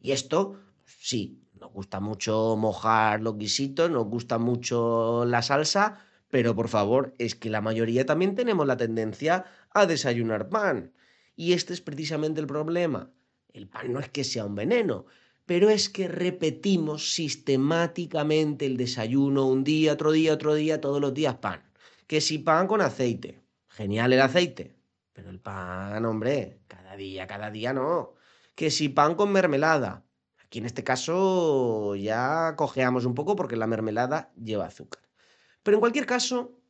Y 0.00 0.12
esto, 0.12 0.60
sí, 0.84 1.42
nos 1.58 1.72
gusta 1.72 2.00
mucho 2.00 2.56
mojar 2.56 3.20
los 3.20 3.36
guisitos, 3.38 3.90
nos 3.90 4.06
gusta 4.06 4.38
mucho 4.38 5.24
la 5.26 5.42
salsa, 5.42 6.06
pero 6.30 6.54
por 6.54 6.68
favor, 6.68 7.14
es 7.18 7.34
que 7.34 7.50
la 7.50 7.60
mayoría 7.60 8.04
también 8.06 8.34
tenemos 8.34 8.66
la 8.66 8.76
tendencia 8.76 9.44
a 9.70 9.86
desayunar 9.86 10.48
pan. 10.48 10.92
Y 11.34 11.52
este 11.52 11.72
es 11.72 11.80
precisamente 11.80 12.40
el 12.40 12.46
problema. 12.46 13.10
El 13.52 13.68
pan 13.68 13.92
no 13.92 14.00
es 14.00 14.08
que 14.08 14.24
sea 14.24 14.44
un 14.44 14.54
veneno, 14.54 15.06
pero 15.46 15.70
es 15.70 15.88
que 15.88 16.08
repetimos 16.08 17.14
sistemáticamente 17.14 18.66
el 18.66 18.76
desayuno 18.76 19.46
un 19.46 19.64
día, 19.64 19.92
otro 19.92 20.12
día, 20.12 20.32
otro 20.34 20.54
día, 20.54 20.80
todos 20.80 21.00
los 21.00 21.14
días 21.14 21.36
pan. 21.36 21.62
Que 22.06 22.20
si 22.20 22.38
pan 22.38 22.66
con 22.66 22.80
aceite, 22.80 23.42
genial 23.68 24.12
el 24.12 24.20
aceite, 24.20 24.75
pero 25.16 25.30
el 25.30 25.40
pan, 25.40 26.04
hombre, 26.04 26.60
cada 26.68 26.94
día, 26.94 27.26
cada 27.26 27.50
día 27.50 27.72
no. 27.72 28.12
Que 28.54 28.70
si 28.70 28.90
pan 28.90 29.14
con 29.14 29.32
mermelada, 29.32 30.04
aquí 30.44 30.58
en 30.58 30.66
este 30.66 30.84
caso 30.84 31.96
ya 31.96 32.54
cojeamos 32.54 33.06
un 33.06 33.14
poco 33.14 33.34
porque 33.34 33.56
la 33.56 33.66
mermelada 33.66 34.30
lleva 34.36 34.66
azúcar. 34.66 35.02
Pero 35.62 35.78
en 35.78 35.80
cualquier 35.80 36.04
caso, 36.04 36.60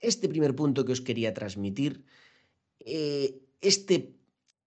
este 0.00 0.28
primer 0.28 0.56
punto 0.56 0.84
que 0.84 0.90
os 0.90 1.00
quería 1.00 1.32
transmitir, 1.32 2.04
eh, 2.80 3.40
este, 3.60 4.16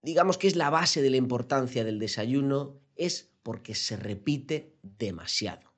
digamos 0.01 0.37
que 0.37 0.47
es 0.47 0.55
la 0.55 0.69
base 0.69 1.01
de 1.01 1.09
la 1.09 1.17
importancia 1.17 1.83
del 1.83 1.99
desayuno, 1.99 2.79
es 2.95 3.33
porque 3.43 3.75
se 3.75 3.97
repite 3.97 4.77
demasiado. 4.81 5.73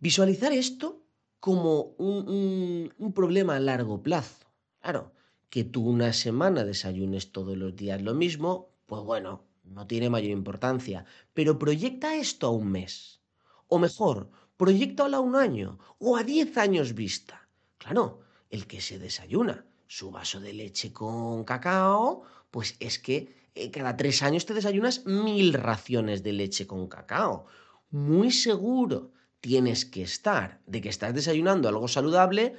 Visualizar 0.00 0.52
esto 0.52 1.06
como 1.38 1.94
un, 1.98 2.92
problema 3.14 3.54
a 3.54 3.60
largo 3.60 4.02
plazo. 4.02 4.46
Claro, 4.80 5.12
que 5.54 5.62
tú 5.62 5.86
una 5.86 6.12
semana 6.12 6.64
desayunes 6.64 7.30
todos 7.30 7.56
los 7.56 7.76
días 7.76 8.02
lo 8.02 8.12
mismo, 8.12 8.74
pues 8.86 9.04
bueno, 9.04 9.44
no 9.62 9.86
tiene 9.86 10.10
mayor 10.10 10.32
importancia. 10.32 11.04
Pero 11.32 11.60
proyecta 11.60 12.16
esto 12.16 12.48
a 12.48 12.50
un 12.50 12.72
mes. 12.72 13.20
O 13.68 13.78
mejor, 13.78 14.32
proyectalo 14.56 15.16
a 15.16 15.20
un 15.20 15.36
año 15.36 15.78
o 16.00 16.16
a 16.16 16.24
diez 16.24 16.58
años 16.58 16.94
vista. 16.94 17.46
Claro, 17.78 18.22
el 18.50 18.66
que 18.66 18.80
se 18.80 18.98
desayuna 18.98 19.64
su 19.86 20.10
vaso 20.10 20.40
de 20.40 20.54
leche 20.54 20.92
con 20.92 21.44
cacao, 21.44 22.24
pues 22.50 22.74
es 22.80 22.98
que 22.98 23.36
eh, 23.54 23.70
cada 23.70 23.96
tres 23.96 24.24
años 24.24 24.46
te 24.46 24.54
desayunas 24.54 25.06
mil 25.06 25.52
raciones 25.52 26.24
de 26.24 26.32
leche 26.32 26.66
con 26.66 26.88
cacao. 26.88 27.46
Muy 27.92 28.32
seguro 28.32 29.12
tienes 29.38 29.84
que 29.84 30.02
estar 30.02 30.60
de 30.66 30.80
que 30.80 30.88
estás 30.88 31.14
desayunando 31.14 31.68
algo 31.68 31.86
saludable 31.86 32.56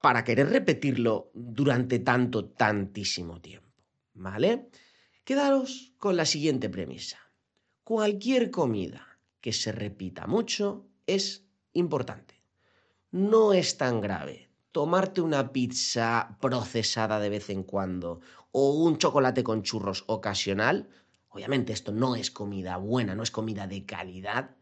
para 0.00 0.24
querer 0.24 0.48
repetirlo 0.48 1.30
durante 1.34 1.98
tanto, 1.98 2.46
tantísimo 2.46 3.40
tiempo. 3.40 3.68
¿Vale? 4.14 4.70
Quedaros 5.24 5.92
con 5.98 6.16
la 6.16 6.24
siguiente 6.24 6.68
premisa. 6.68 7.18
Cualquier 7.84 8.50
comida 8.50 9.18
que 9.40 9.52
se 9.52 9.72
repita 9.72 10.26
mucho 10.26 10.86
es 11.06 11.44
importante. 11.72 12.42
No 13.10 13.52
es 13.52 13.76
tan 13.76 14.00
grave 14.00 14.48
tomarte 14.72 15.20
una 15.20 15.52
pizza 15.52 16.38
procesada 16.40 17.18
de 17.18 17.28
vez 17.28 17.50
en 17.50 17.64
cuando 17.64 18.20
o 18.52 18.84
un 18.84 18.98
chocolate 18.98 19.42
con 19.42 19.62
churros 19.62 20.04
ocasional, 20.06 20.88
obviamente 21.28 21.72
esto 21.72 21.92
no 21.92 22.14
es 22.16 22.30
comida 22.30 22.76
buena, 22.76 23.14
no 23.14 23.22
es 23.22 23.30
comida 23.30 23.66
de 23.66 23.84
calidad, 23.84 24.56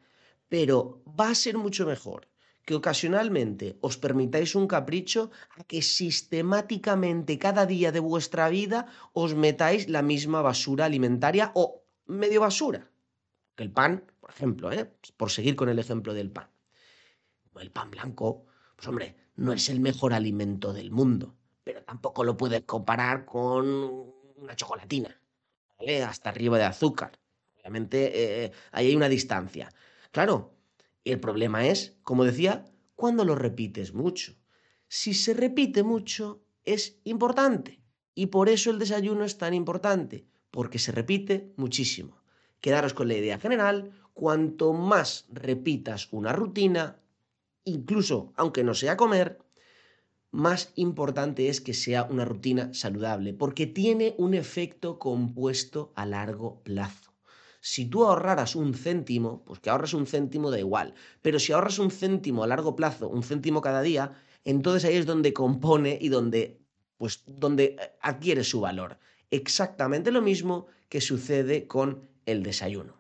pero 0.48 1.02
va 1.18 1.30
a 1.30 1.34
ser 1.34 1.58
mucho 1.58 1.86
mejor 1.86 2.28
que 2.68 2.76
ocasionalmente 2.76 3.66
os 3.80 3.96
permitáis 3.96 4.52
un 4.60 4.68
capricho 4.68 5.32
a 5.56 5.64
que 5.64 5.80
sistemáticamente 5.80 7.40
cada 7.40 7.64
día 7.64 7.90
de 7.96 8.04
vuestra 8.10 8.44
vida 8.52 8.92
os 9.16 9.32
metáis 9.32 9.88
la 9.88 10.02
misma 10.12 10.44
basura 10.44 10.84
alimentaria 10.84 11.48
o 11.56 11.80
medio 12.20 12.44
basura. 12.44 12.80
Que 13.56 13.64
el 13.64 13.72
pan, 13.72 14.04
por 14.20 14.28
ejemplo, 14.34 14.70
¿eh? 14.76 14.84
por 15.16 15.30
seguir 15.32 15.56
con 15.56 15.70
el 15.72 15.78
ejemplo 15.78 16.12
del 16.12 16.30
pan. 16.30 16.48
El 17.56 17.72
pan 17.72 17.90
blanco, 17.90 18.44
pues 18.76 18.86
hombre, 18.86 19.16
no 19.34 19.54
es 19.54 19.70
el 19.70 19.80
mejor 19.80 20.12
alimento 20.12 20.74
del 20.74 20.90
mundo 20.90 21.38
pero 21.68 21.84
tampoco 21.84 22.24
lo 22.24 22.34
puedes 22.34 22.62
comparar 22.62 23.26
con 23.26 23.66
una 24.36 24.56
chocolatina, 24.56 25.14
¿vale? 25.78 26.02
Hasta 26.02 26.30
arriba 26.30 26.56
de 26.56 26.64
azúcar. 26.64 27.20
Obviamente 27.60 28.44
eh, 28.46 28.52
ahí 28.72 28.86
hay 28.86 28.96
una 28.96 29.10
distancia. 29.10 29.68
Claro, 30.10 30.54
el 31.04 31.20
problema 31.20 31.66
es, 31.66 31.96
como 32.02 32.24
decía, 32.24 32.64
cuando 32.94 33.24
lo 33.24 33.34
repites 33.34 33.94
mucho. 33.94 34.34
Si 34.88 35.14
se 35.14 35.34
repite 35.34 35.82
mucho, 35.82 36.42
es 36.64 36.98
importante. 37.04 37.80
Y 38.14 38.26
por 38.26 38.48
eso 38.48 38.70
el 38.70 38.78
desayuno 38.78 39.24
es 39.24 39.38
tan 39.38 39.54
importante, 39.54 40.26
porque 40.50 40.78
se 40.78 40.92
repite 40.92 41.52
muchísimo. 41.56 42.20
Quedaros 42.60 42.94
con 42.94 43.08
la 43.08 43.14
idea 43.14 43.38
general, 43.38 43.92
cuanto 44.12 44.72
más 44.72 45.26
repitas 45.30 46.08
una 46.12 46.32
rutina, 46.32 47.00
incluso 47.64 48.32
aunque 48.36 48.64
no 48.64 48.74
sea 48.74 48.96
comer, 48.96 49.38
más 50.30 50.72
importante 50.74 51.48
es 51.48 51.60
que 51.60 51.72
sea 51.72 52.04
una 52.04 52.24
rutina 52.24 52.74
saludable, 52.74 53.32
porque 53.32 53.66
tiene 53.66 54.14
un 54.18 54.34
efecto 54.34 54.98
compuesto 54.98 55.92
a 55.94 56.04
largo 56.04 56.60
plazo. 56.62 57.07
Si 57.60 57.86
tú 57.86 58.04
ahorraras 58.04 58.56
un 58.56 58.74
céntimo, 58.74 59.44
pues 59.44 59.60
que 59.60 59.70
ahorres 59.70 59.94
un 59.94 60.06
céntimo 60.06 60.50
da 60.50 60.58
igual, 60.58 60.94
pero 61.22 61.38
si 61.38 61.52
ahorras 61.52 61.78
un 61.78 61.90
céntimo 61.90 62.44
a 62.44 62.46
largo 62.46 62.76
plazo, 62.76 63.08
un 63.08 63.22
céntimo 63.22 63.60
cada 63.60 63.82
día, 63.82 64.12
entonces 64.44 64.84
ahí 64.84 64.96
es 64.96 65.06
donde 65.06 65.32
compone 65.32 65.98
y 66.00 66.08
donde, 66.08 66.60
pues, 66.96 67.24
donde 67.26 67.64
eh, 67.64 67.92
adquiere 68.00 68.44
su 68.44 68.60
valor. 68.60 68.98
Exactamente 69.30 70.10
lo 70.12 70.22
mismo 70.22 70.66
que 70.88 71.00
sucede 71.00 71.66
con 71.66 72.08
el 72.26 72.42
desayuno. 72.42 72.94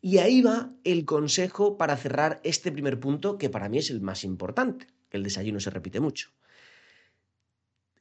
Y 0.00 0.18
ahí 0.18 0.42
va 0.42 0.72
el 0.84 1.04
consejo 1.04 1.76
para 1.76 1.96
cerrar 1.96 2.40
este 2.44 2.70
primer 2.70 3.00
punto, 3.00 3.38
que 3.38 3.50
para 3.50 3.68
mí 3.68 3.78
es 3.78 3.90
el 3.90 4.00
más 4.00 4.22
importante. 4.22 4.86
El 5.10 5.24
desayuno 5.24 5.58
se 5.58 5.70
repite 5.70 5.98
mucho 5.98 6.30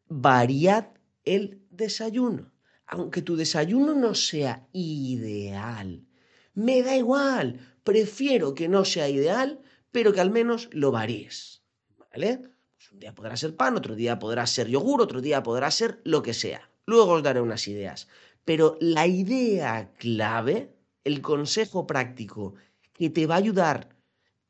variad 0.10 0.88
el 1.25 1.62
desayuno. 1.70 2.51
Aunque 2.88 3.22
tu 3.22 3.36
desayuno 3.36 3.94
no 3.94 4.15
sea 4.15 4.67
ideal, 4.72 6.06
me 6.53 6.82
da 6.82 6.96
igual, 6.96 7.60
prefiero 7.84 8.56
que 8.56 8.67
no 8.67 8.86
sea 8.86 9.10
ideal, 9.10 9.62
pero 9.91 10.13
que 10.13 10.22
al 10.22 10.32
menos 10.32 10.70
lo 10.72 10.91
varíes. 10.91 11.62
¿Vale? 11.98 12.41
Pues 12.75 12.91
un 12.91 13.00
día 13.00 13.13
podrá 13.13 13.36
ser 13.36 13.56
pan, 13.56 13.75
otro 13.75 13.94
día 13.96 14.20
podrá 14.20 14.48
ser 14.48 14.67
yogur, 14.70 15.01
otro 15.01 15.22
día 15.22 15.44
podrá 15.44 15.70
ser 15.70 16.01
lo 16.06 16.24
que 16.24 16.34
sea. 16.34 16.70
Luego 16.86 17.12
os 17.12 17.24
daré 17.24 17.41
unas 17.41 17.67
ideas. 17.67 18.08
Pero 18.46 18.77
la 18.79 19.06
idea 19.06 19.91
clave, 19.98 20.74
el 21.03 21.22
consejo 21.22 21.86
práctico 21.86 22.56
que 22.94 23.10
te 23.10 23.27
va 23.27 23.36
a 23.36 23.39
ayudar, 23.39 23.89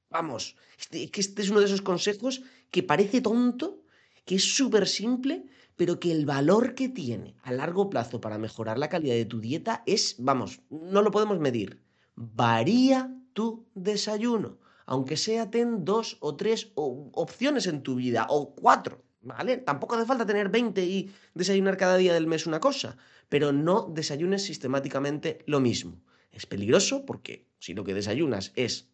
vamos, 0.09 0.55
este, 0.79 1.09
que 1.09 1.21
este 1.21 1.41
es 1.41 1.49
uno 1.49 1.59
de 1.59 1.65
esos 1.65 1.81
consejos 1.81 2.43
que 2.69 2.83
parece 2.83 3.21
tonto, 3.21 3.81
que 4.25 4.35
es 4.35 4.55
súper 4.55 4.87
simple, 4.87 5.45
pero 5.77 5.99
que 5.99 6.11
el 6.11 6.25
valor 6.25 6.75
que 6.75 6.89
tiene 6.89 7.35
a 7.43 7.53
largo 7.53 7.89
plazo 7.89 8.19
para 8.19 8.37
mejorar 8.37 8.77
la 8.77 8.89
calidad 8.89 9.15
de 9.15 9.25
tu 9.25 9.39
dieta 9.39 9.83
es, 9.85 10.15
vamos, 10.19 10.59
no 10.69 11.01
lo 11.01 11.11
podemos 11.11 11.39
medir. 11.39 11.81
Varía 12.15 13.15
tu 13.33 13.65
desayuno, 13.75 14.57
aunque 14.85 15.15
sea 15.15 15.49
ten 15.49 15.85
dos 15.85 16.17
o 16.19 16.35
tres 16.35 16.71
opciones 16.75 17.67
en 17.67 17.83
tu 17.83 17.95
vida, 17.95 18.25
o 18.29 18.55
cuatro, 18.55 19.03
¿vale? 19.21 19.57
Tampoco 19.57 19.95
hace 19.95 20.05
falta 20.05 20.25
tener 20.25 20.49
20 20.49 20.83
y 20.83 21.11
desayunar 21.35 21.77
cada 21.77 21.97
día 21.97 22.13
del 22.13 22.27
mes 22.27 22.47
una 22.47 22.59
cosa, 22.59 22.97
pero 23.29 23.53
no 23.53 23.91
desayunes 23.93 24.43
sistemáticamente 24.43 25.43
lo 25.45 25.59
mismo. 25.59 26.01
Es 26.31 26.45
peligroso 26.45 27.05
porque 27.05 27.47
si 27.59 27.73
lo 27.73 27.83
que 27.83 27.93
desayunas 27.93 28.51
es 28.55 28.89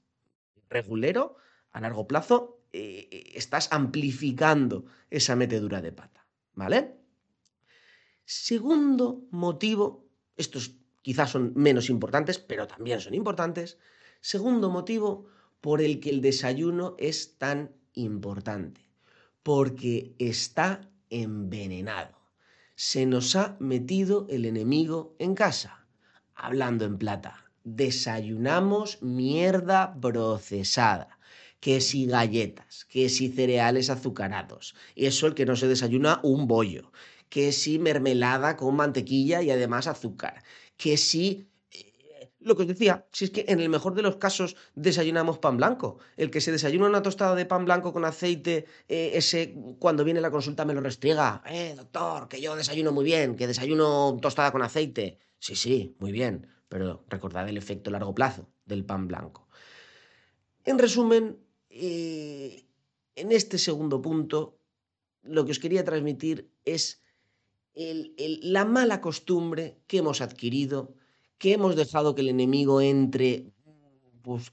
regulero, 0.70 1.38
a 1.72 1.82
largo 1.82 2.08
plazo 2.08 2.60
eh, 2.72 3.08
eh, 3.12 3.32
estás 3.36 3.70
amplificando 3.72 4.86
esa 5.10 5.36
metedura 5.36 5.82
de 5.82 5.92
pata, 5.92 6.23
¿vale? 6.56 6.96
Segundo 8.26 9.26
motivo, 9.32 10.08
estos 10.38 10.76
quizás 11.02 11.32
son 11.32 11.54
menos 11.56 11.90
importantes, 11.90 12.40
pero 12.40 12.68
también 12.68 13.02
son 13.02 13.14
importantes. 13.14 13.78
Segundo 14.22 14.70
motivo 14.70 15.28
por 15.62 15.82
el 15.82 16.00
que 16.00 16.10
el 16.10 16.22
desayuno 16.22 16.96
es 16.98 17.38
tan 17.38 17.72
importante, 17.94 18.82
porque 19.44 20.16
está 20.18 20.90
envenenado. 21.10 22.24
se 22.76 23.06
nos 23.06 23.36
ha 23.36 23.56
metido 23.60 24.26
el 24.30 24.46
enemigo 24.46 25.16
en 25.20 25.36
casa. 25.36 25.86
Hablando 26.36 26.86
en 26.86 26.98
plata, 26.98 27.52
desayunamos 27.64 29.02
mierda 29.02 29.96
procesada. 30.00 31.20
Que 31.64 31.76
si 31.88 32.00
galletas, 32.16 32.86
que 32.92 33.04
si 33.16 33.26
cereales 33.38 33.90
azucarados. 33.90 34.76
Eso 35.10 35.28
el 35.28 35.36
que 35.38 35.46
no 35.50 35.56
se 35.56 35.68
desayuna 35.74 36.20
un 36.24 36.48
bollo. 36.54 36.92
Que 37.34 37.46
si 37.60 37.80
mermelada 37.80 38.58
con 38.58 38.76
mantequilla 38.76 39.42
y 39.42 39.50
además 39.50 39.88
azúcar. 39.88 40.36
Que 40.82 40.94
si 40.98 41.24
lo 42.44 42.56
que 42.56 42.64
os 42.64 42.68
decía, 42.68 43.08
si 43.12 43.26
es 43.26 43.32
que 43.32 43.46
en 43.48 43.60
el 43.60 43.70
mejor 43.70 43.94
de 43.96 44.02
los 44.02 44.18
casos 44.18 44.56
desayunamos 44.76 45.40
pan 45.40 45.58
blanco. 45.58 46.00
El 46.18 46.30
que 46.30 46.42
se 46.42 46.52
desayuna 46.52 46.88
una 46.88 47.02
tostada 47.02 47.36
de 47.36 47.46
pan 47.46 47.66
blanco 47.66 47.94
con 47.94 48.06
aceite, 48.06 48.66
eh, 48.88 49.12
ese 49.14 49.56
cuando 49.80 50.04
viene 50.04 50.22
la 50.22 50.32
consulta 50.32 50.66
me 50.66 50.74
lo 50.74 50.82
restriega. 50.82 51.42
Eh, 51.50 51.74
doctor, 51.76 52.28
que 52.28 52.42
yo 52.42 52.56
desayuno 52.56 52.92
muy 52.92 53.06
bien, 53.06 53.36
que 53.36 53.48
desayuno 53.48 54.18
tostada 54.22 54.52
con 54.52 54.62
aceite. 54.62 55.20
Sí, 55.40 55.56
sí, 55.56 55.96
muy 56.00 56.12
bien, 56.12 56.48
pero 56.68 57.06
recordad 57.08 57.48
el 57.48 57.58
efecto 57.58 57.90
a 57.90 57.94
largo 57.94 58.14
plazo 58.14 58.50
del 58.66 58.86
pan 58.86 59.08
blanco. 59.08 59.48
En 60.66 60.80
resumen, 60.80 61.43
eh, 61.74 62.66
en 63.16 63.32
este 63.32 63.58
segundo 63.58 64.02
punto, 64.02 64.58
lo 65.24 65.46
que 65.46 65.52
os 65.52 65.60
quería 65.60 65.84
transmitir 65.84 66.50
es 66.66 67.02
la 67.76 68.66
mala 68.66 69.02
costumbre 69.02 69.80
que 69.88 69.98
hemos 69.98 70.22
adquirido 70.22 70.94
que 71.44 71.52
hemos 71.52 71.76
dejado 71.76 72.16
que 72.16 72.22
el 72.22 72.30
enemigo 72.30 72.80
entre 72.80 73.52
pues, 74.22 74.50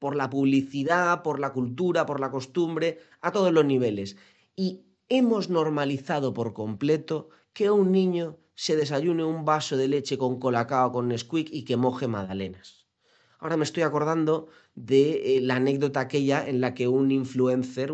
por 0.00 0.16
la 0.16 0.28
publicidad, 0.28 1.22
por 1.22 1.38
la 1.38 1.52
cultura, 1.52 2.06
por 2.06 2.18
la 2.18 2.32
costumbre, 2.32 2.98
a 3.20 3.30
todos 3.30 3.52
los 3.52 3.64
niveles. 3.64 4.16
Y 4.56 4.80
hemos 5.08 5.48
normalizado 5.48 6.34
por 6.34 6.54
completo 6.54 7.28
que 7.52 7.70
un 7.70 7.92
niño 7.92 8.36
se 8.56 8.74
desayune 8.74 9.22
un 9.22 9.44
vaso 9.44 9.76
de 9.76 9.86
leche 9.86 10.18
con 10.18 10.40
colacao, 10.40 10.90
con 10.90 11.06
Nesquik 11.06 11.48
y 11.52 11.64
que 11.64 11.76
moje 11.76 12.08
magdalenas. 12.08 12.81
Ahora 13.42 13.56
me 13.56 13.64
estoy 13.64 13.82
acordando 13.82 14.46
de 14.76 15.36
eh, 15.36 15.40
la 15.40 15.56
anécdota 15.56 15.98
aquella 15.98 16.48
en 16.48 16.60
la 16.60 16.74
que 16.74 16.86
un 16.86 17.10
influencer, 17.10 17.90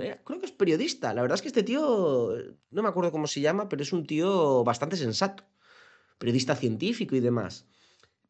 eh, 0.00 0.20
creo 0.24 0.40
que 0.40 0.46
es 0.46 0.52
periodista, 0.52 1.12
la 1.12 1.20
verdad 1.20 1.34
es 1.34 1.42
que 1.42 1.48
este 1.48 1.62
tío, 1.62 2.32
no 2.70 2.82
me 2.82 2.88
acuerdo 2.88 3.12
cómo 3.12 3.26
se 3.26 3.42
llama, 3.42 3.68
pero 3.68 3.82
es 3.82 3.92
un 3.92 4.06
tío 4.06 4.64
bastante 4.64 4.96
sensato 4.96 5.44
periodista 6.16 6.56
científico 6.56 7.14
y 7.14 7.20
demás, 7.20 7.66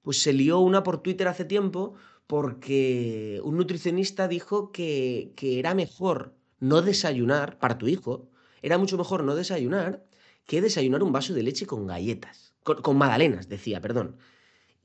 pues 0.03 0.21
se 0.21 0.33
lió 0.33 0.59
una 0.59 0.83
por 0.83 1.03
Twitter 1.03 1.29
hace 1.29 1.45
tiempo 1.45 1.95
porque 2.27 3.41
un 3.45 3.57
nutricionista 3.57 4.27
dijo 4.27 4.73
que, 4.73 5.33
que 5.37 5.61
era 5.61 5.73
mejor 5.73 6.35
no 6.59 6.83
desayunar 6.83 7.61
para 7.61 7.79
tu 7.79 7.87
hijo, 7.87 8.29
era 8.61 8.77
mucho 8.77 8.99
mejor 8.99 9.23
no 9.23 9.37
desayunar 9.37 10.05
que 10.47 10.61
desayunar 10.61 11.05
un 11.05 11.13
vaso 11.13 11.33
de 11.33 11.45
leche 11.45 11.65
con 11.65 11.87
galletas, 11.87 12.55
con, 12.65 12.83
con 12.83 12.99
magdalenas, 12.99 13.49
decía, 13.49 13.81
perdón. 13.81 14.17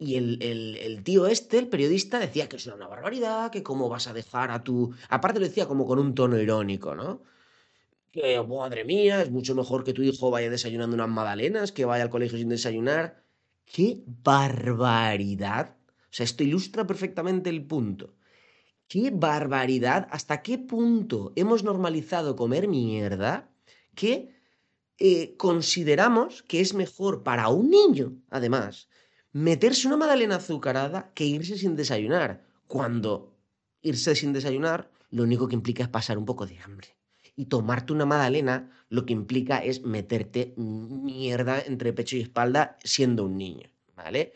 Y 0.01 0.15
el, 0.15 0.41
el, 0.41 1.03
tío 1.03 1.27
este, 1.27 1.59
el 1.59 1.67
periodista, 1.67 2.17
decía 2.17 2.49
que 2.49 2.55
eso 2.55 2.69
era 2.69 2.75
una 2.75 2.87
barbaridad, 2.87 3.51
que 3.51 3.61
cómo 3.61 3.87
vas 3.87 4.07
a 4.07 4.13
dejar 4.13 4.49
a 4.49 4.63
tu... 4.63 4.95
Aparte 5.09 5.39
lo 5.39 5.45
decía 5.45 5.67
como 5.67 5.85
con 5.85 5.99
un 5.99 6.15
tono 6.15 6.39
irónico, 6.39 6.95
¿no? 6.95 7.21
que, 8.11 8.41
madre 8.43 8.83
mía, 8.83 9.21
es 9.21 9.31
mucho 9.31 9.55
mejor 9.55 9.83
que 9.83 9.93
tu 9.93 10.01
hijo 10.01 10.31
vaya 10.31 10.49
desayunando 10.49 10.95
unas 10.95 11.09
magdalenas, 11.09 11.71
que 11.71 11.85
vaya 11.85 12.03
al 12.03 12.09
colegio 12.09 12.37
sin 12.37 12.49
desayunar. 12.49 13.23
¡Qué 13.65 14.03
barbaridad! 14.23 15.77
O 16.09 16.13
sea, 16.13 16.25
esto 16.25 16.43
ilustra 16.43 16.85
perfectamente 16.85 17.49
el 17.49 17.63
punto. 17.65 18.15
¡Qué 18.87 19.11
barbaridad! 19.13 20.07
¿Hasta 20.11 20.41
qué 20.41 20.57
punto 20.57 21.31
hemos 21.35 21.63
normalizado 21.63 22.35
comer 22.35 22.67
mierda 22.67 23.49
que 23.95 24.35
eh, 24.97 25.35
consideramos 25.37 26.43
que 26.43 26.59
es 26.59 26.73
mejor 26.73 27.23
para 27.23 27.47
un 27.47 27.69
niño, 27.69 28.17
además, 28.29 28.89
meterse 29.33 29.87
una 29.87 29.97
magdalena 29.97 30.37
azucarada 30.37 31.11
que 31.13 31.25
irse 31.25 31.57
sin 31.57 31.75
desayunar? 31.75 32.45
Cuando 32.67 33.35
irse 33.81 34.15
sin 34.15 34.33
desayunar 34.33 34.91
lo 35.09 35.23
único 35.23 35.47
que 35.47 35.55
implica 35.55 35.83
es 35.83 35.89
pasar 35.89 36.17
un 36.17 36.25
poco 36.25 36.45
de 36.45 36.59
hambre 36.59 36.95
y 37.35 37.45
tomarte 37.45 37.93
una 37.93 38.05
magdalena 38.05 38.71
lo 38.89 39.05
que 39.05 39.13
implica 39.13 39.59
es 39.59 39.83
meterte 39.83 40.53
mierda 40.57 41.61
entre 41.61 41.93
pecho 41.93 42.17
y 42.17 42.21
espalda 42.21 42.77
siendo 42.83 43.25
un 43.25 43.37
niño, 43.37 43.69
¿vale? 43.95 44.33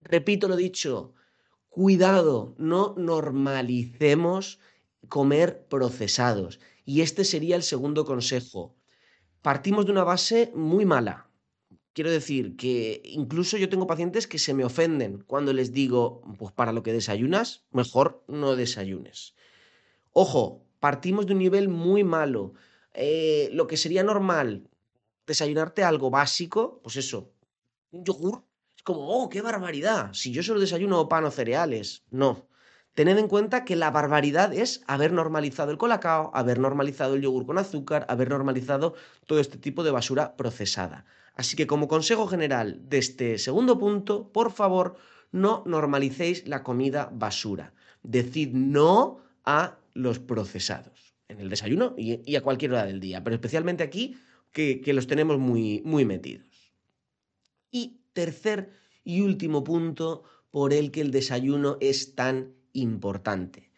Repito 0.00 0.48
lo 0.48 0.56
dicho, 0.56 1.14
cuidado, 1.70 2.54
no 2.58 2.94
normalicemos 2.96 4.60
comer 5.08 5.66
procesados. 5.68 6.60
Y 6.84 7.00
este 7.00 7.24
sería 7.24 7.56
el 7.56 7.62
segundo 7.62 8.04
consejo. 8.04 8.76
Partimos 9.40 9.86
de 9.86 9.92
una 9.92 10.04
base 10.04 10.52
muy 10.54 10.84
mala. 10.84 11.30
Quiero 11.94 12.10
decir 12.10 12.56
que 12.56 13.00
incluso 13.04 13.56
yo 13.56 13.68
tengo 13.68 13.86
pacientes 13.86 14.26
que 14.26 14.40
se 14.40 14.52
me 14.52 14.64
ofenden 14.64 15.22
cuando 15.28 15.52
les 15.52 15.72
digo, 15.72 16.22
pues 16.38 16.50
para 16.50 16.72
lo 16.72 16.82
que 16.82 16.92
desayunas, 16.92 17.62
mejor 17.70 18.24
no 18.26 18.56
desayunes. 18.56 19.34
Ojo, 20.12 20.66
partimos 20.80 21.24
de 21.26 21.34
un 21.34 21.38
nivel 21.38 21.68
muy 21.68 22.02
malo. 22.02 22.54
Eh, 22.94 23.48
lo 23.52 23.68
que 23.68 23.76
sería 23.76 24.02
normal, 24.02 24.68
desayunarte 25.24 25.84
algo 25.84 26.10
básico, 26.10 26.80
pues 26.82 26.96
eso, 26.96 27.30
un 27.92 28.04
yogur, 28.04 28.42
es 28.76 28.82
como, 28.82 29.06
oh, 29.08 29.28
qué 29.28 29.40
barbaridad. 29.40 30.12
Si 30.14 30.32
yo 30.32 30.42
solo 30.42 30.58
desayuno 30.58 31.08
pan 31.08 31.24
o 31.24 31.30
cereales, 31.30 32.02
no. 32.10 32.48
Tened 32.94 33.18
en 33.18 33.28
cuenta 33.28 33.64
que 33.64 33.76
la 33.76 33.92
barbaridad 33.92 34.52
es 34.52 34.82
haber 34.88 35.12
normalizado 35.12 35.70
el 35.70 35.78
colacao, 35.78 36.32
haber 36.34 36.58
normalizado 36.58 37.14
el 37.14 37.22
yogur 37.22 37.46
con 37.46 37.58
azúcar, 37.58 38.04
haber 38.08 38.30
normalizado 38.30 38.94
todo 39.26 39.38
este 39.38 39.58
tipo 39.58 39.84
de 39.84 39.92
basura 39.92 40.36
procesada. 40.36 41.04
Así 41.34 41.56
que 41.56 41.66
como 41.66 41.88
consejo 41.88 42.26
general 42.26 42.80
de 42.88 42.98
este 42.98 43.38
segundo 43.38 43.78
punto, 43.78 44.30
por 44.32 44.52
favor, 44.52 44.96
no 45.32 45.64
normalicéis 45.66 46.46
la 46.46 46.62
comida 46.62 47.10
basura. 47.12 47.74
Decid 48.02 48.52
no 48.52 49.20
a 49.44 49.78
los 49.94 50.18
procesados, 50.18 51.16
en 51.28 51.40
el 51.40 51.48
desayuno 51.48 51.94
y, 51.96 52.36
a 52.36 52.42
cualquier 52.42 52.72
hora 52.72 52.86
del 52.86 53.00
día, 53.00 53.24
pero 53.24 53.34
especialmente 53.34 53.82
aquí 53.82 54.16
que, 54.52 54.80
que 54.80 54.92
los 54.92 55.06
tenemos 55.06 55.38
muy, 55.38 55.82
muy 55.84 56.04
metidos. 56.04 56.46
Y 57.70 57.98
tercer 58.12 58.70
y 59.02 59.22
último 59.22 59.64
punto 59.64 60.22
por 60.50 60.72
el 60.72 60.92
que 60.92 61.00
el 61.00 61.10
desayuno 61.10 61.78
es 61.80 62.14
tan 62.14 62.54
importante. 62.72 63.70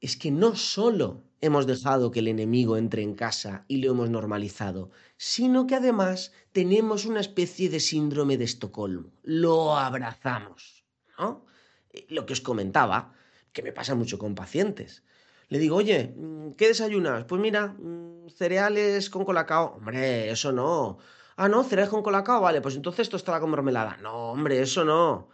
Es 0.00 0.16
que 0.16 0.30
no 0.30 0.54
solo 0.54 1.24
hemos 1.40 1.66
dejado 1.66 2.10
que 2.10 2.20
el 2.20 2.28
enemigo 2.28 2.76
entre 2.76 3.02
en 3.02 3.14
casa 3.14 3.64
y 3.68 3.78
lo 3.78 3.90
hemos 3.92 4.10
normalizado, 4.10 4.90
sino 5.16 5.66
que 5.66 5.76
además 5.76 6.32
tenemos 6.52 7.04
una 7.04 7.20
especie 7.20 7.68
de 7.68 7.80
síndrome 7.80 8.36
de 8.36 8.44
Estocolmo. 8.44 9.12
Lo 9.22 9.76
abrazamos, 9.76 10.84
¿no? 11.18 11.44
Eh, 11.90 12.06
lo 12.08 12.26
que 12.26 12.32
os 12.32 12.40
comentaba, 12.40 13.14
que 13.52 13.62
me 13.62 13.72
pasa 13.72 13.94
mucho 13.94 14.18
con 14.18 14.34
pacientes. 14.34 15.04
Le 15.48 15.58
digo, 15.58 15.76
oye, 15.76 16.14
mm, 16.16 16.52
¿qué 16.52 16.68
desayunas? 16.68 17.24
Pues 17.24 17.40
mira, 17.40 17.68
mm, 17.68 18.28
cereales 18.30 19.08
con 19.10 19.24
colacao. 19.24 19.76
Hombre, 19.76 20.30
eso 20.30 20.52
no. 20.52 20.98
Ah, 21.36 21.48
no, 21.48 21.64
cereales 21.64 21.90
con 21.90 22.02
colacao, 22.02 22.40
vale, 22.40 22.60
pues 22.60 22.76
entonces 22.76 23.08
tostada 23.08 23.40
con 23.40 23.50
mermelada. 23.50 23.96
No, 24.02 24.32
hombre, 24.32 24.60
eso 24.60 24.84
no. 24.84 25.28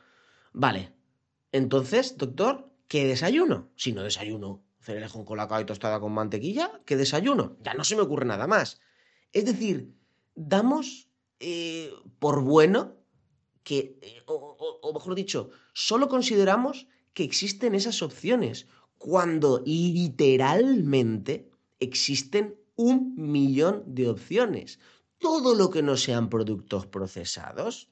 Vale. 0.53 0.93
Entonces, 1.53 2.17
doctor, 2.17 2.71
¿qué 2.89 3.07
desayuno? 3.07 3.71
Si 3.77 3.93
no 3.93 4.03
desayuno 4.03 4.64
cereales 4.85 5.13
con 5.13 5.25
colacao 5.25 5.61
y 5.61 5.65
tostada 5.65 5.99
con 5.99 6.13
mantequilla, 6.13 6.81
¿qué 6.85 6.97
desayuno? 6.97 7.57
Ya 7.63 7.75
no 7.75 7.85
se 7.85 7.97
me 7.97 8.03
ocurre 8.03 8.27
nada 8.27 8.47
más. 8.47 8.81
Es 9.33 9.47
decir, 9.47 9.95
damos 10.35 11.09
eh, 11.41 11.91
por 12.19 12.43
bueno 12.43 12.97
que, 13.63 13.99
eh, 14.03 14.23
o 14.27 14.93
mejor 14.93 15.15
dicho, 15.15 15.51
solo 15.73 16.09
consideramos 16.09 16.87
que 17.15 17.25
existen 17.25 17.75
esas 17.75 18.03
opciones 18.03 18.69
cuando 18.99 19.63
literalmente 19.65 21.51
existen 21.81 22.61
un 22.77 23.15
millón 23.17 23.83
de 23.87 24.09
opciones. 24.09 24.79
Todo 25.19 25.55
lo 25.55 25.71
que 25.71 25.83
no 25.83 25.97
sean 25.97 26.29
productos 26.29 26.87
procesados, 26.87 27.89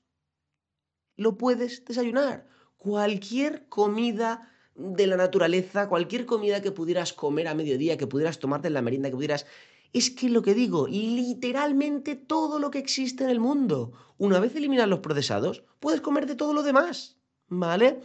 lo 1.17 1.39
puedes 1.39 1.85
desayunar. 1.85 2.49
Cualquier 2.77 3.69
comida 3.69 4.52
de 4.75 5.07
la 5.07 5.17
naturaleza, 5.17 5.89
cualquier 5.89 6.27
comida 6.27 6.63
que 6.63 6.73
pudieras 6.73 7.13
comer 7.13 7.49
a 7.49 7.55
mediodía, 7.55 7.97
que 7.97 8.07
pudieras 8.07 8.39
tomarte 8.39 8.69
en 8.69 8.75
la 8.75 8.83
merienda, 8.83 9.11
que 9.11 9.17
pudieras... 9.17 9.47
Es 9.93 10.11
que 10.11 10.31
lo 10.31 10.41
que 10.41 10.55
digo, 10.55 10.89
literalmente 10.89 12.17
todo 12.17 12.59
lo 12.59 12.71
que 12.71 12.79
existe 12.79 13.25
en 13.25 13.31
el 13.31 13.41
mundo. 13.41 13.93
Una 14.17 14.41
vez 14.41 14.57
eliminas 14.57 14.89
los 14.89 15.01
procesados, 15.01 15.65
puedes 15.81 16.01
comer 16.01 16.27
de 16.27 16.35
todo 16.35 16.55
lo 16.55 16.63
demás. 16.63 17.19
¿Vale? 17.49 18.01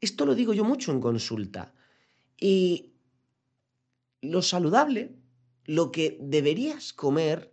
Esto 0.00 0.24
lo 0.24 0.34
digo 0.34 0.54
yo 0.54 0.64
mucho 0.64 0.92
en 0.92 1.00
consulta. 1.00 1.74
Y 2.38 2.94
lo 4.22 4.40
saludable, 4.40 5.12
lo 5.66 5.92
que 5.92 6.16
deberías 6.22 6.94
comer, 6.94 7.52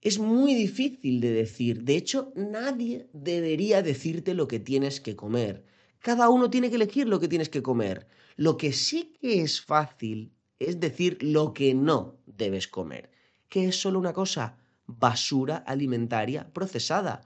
es 0.00 0.18
muy 0.18 0.54
difícil 0.54 1.20
de 1.20 1.30
decir. 1.30 1.84
De 1.84 1.96
hecho, 1.96 2.32
nadie 2.34 3.08
debería 3.12 3.82
decirte 3.82 4.34
lo 4.34 4.48
que 4.48 4.58
tienes 4.58 5.00
que 5.00 5.14
comer. 5.14 5.64
Cada 6.00 6.28
uno 6.28 6.50
tiene 6.50 6.70
que 6.70 6.76
elegir 6.76 7.08
lo 7.08 7.20
que 7.20 7.28
tienes 7.28 7.48
que 7.48 7.62
comer. 7.62 8.06
Lo 8.36 8.56
que 8.56 8.72
sí 8.72 9.14
que 9.20 9.42
es 9.42 9.60
fácil 9.60 10.32
es 10.58 10.80
decir 10.80 11.18
lo 11.20 11.52
que 11.52 11.74
no 11.74 12.16
debes 12.26 12.68
comer, 12.68 13.10
que 13.48 13.68
es 13.68 13.80
solo 13.80 13.98
una 13.98 14.12
cosa, 14.12 14.58
basura 14.86 15.56
alimentaria 15.58 16.48
procesada. 16.52 17.22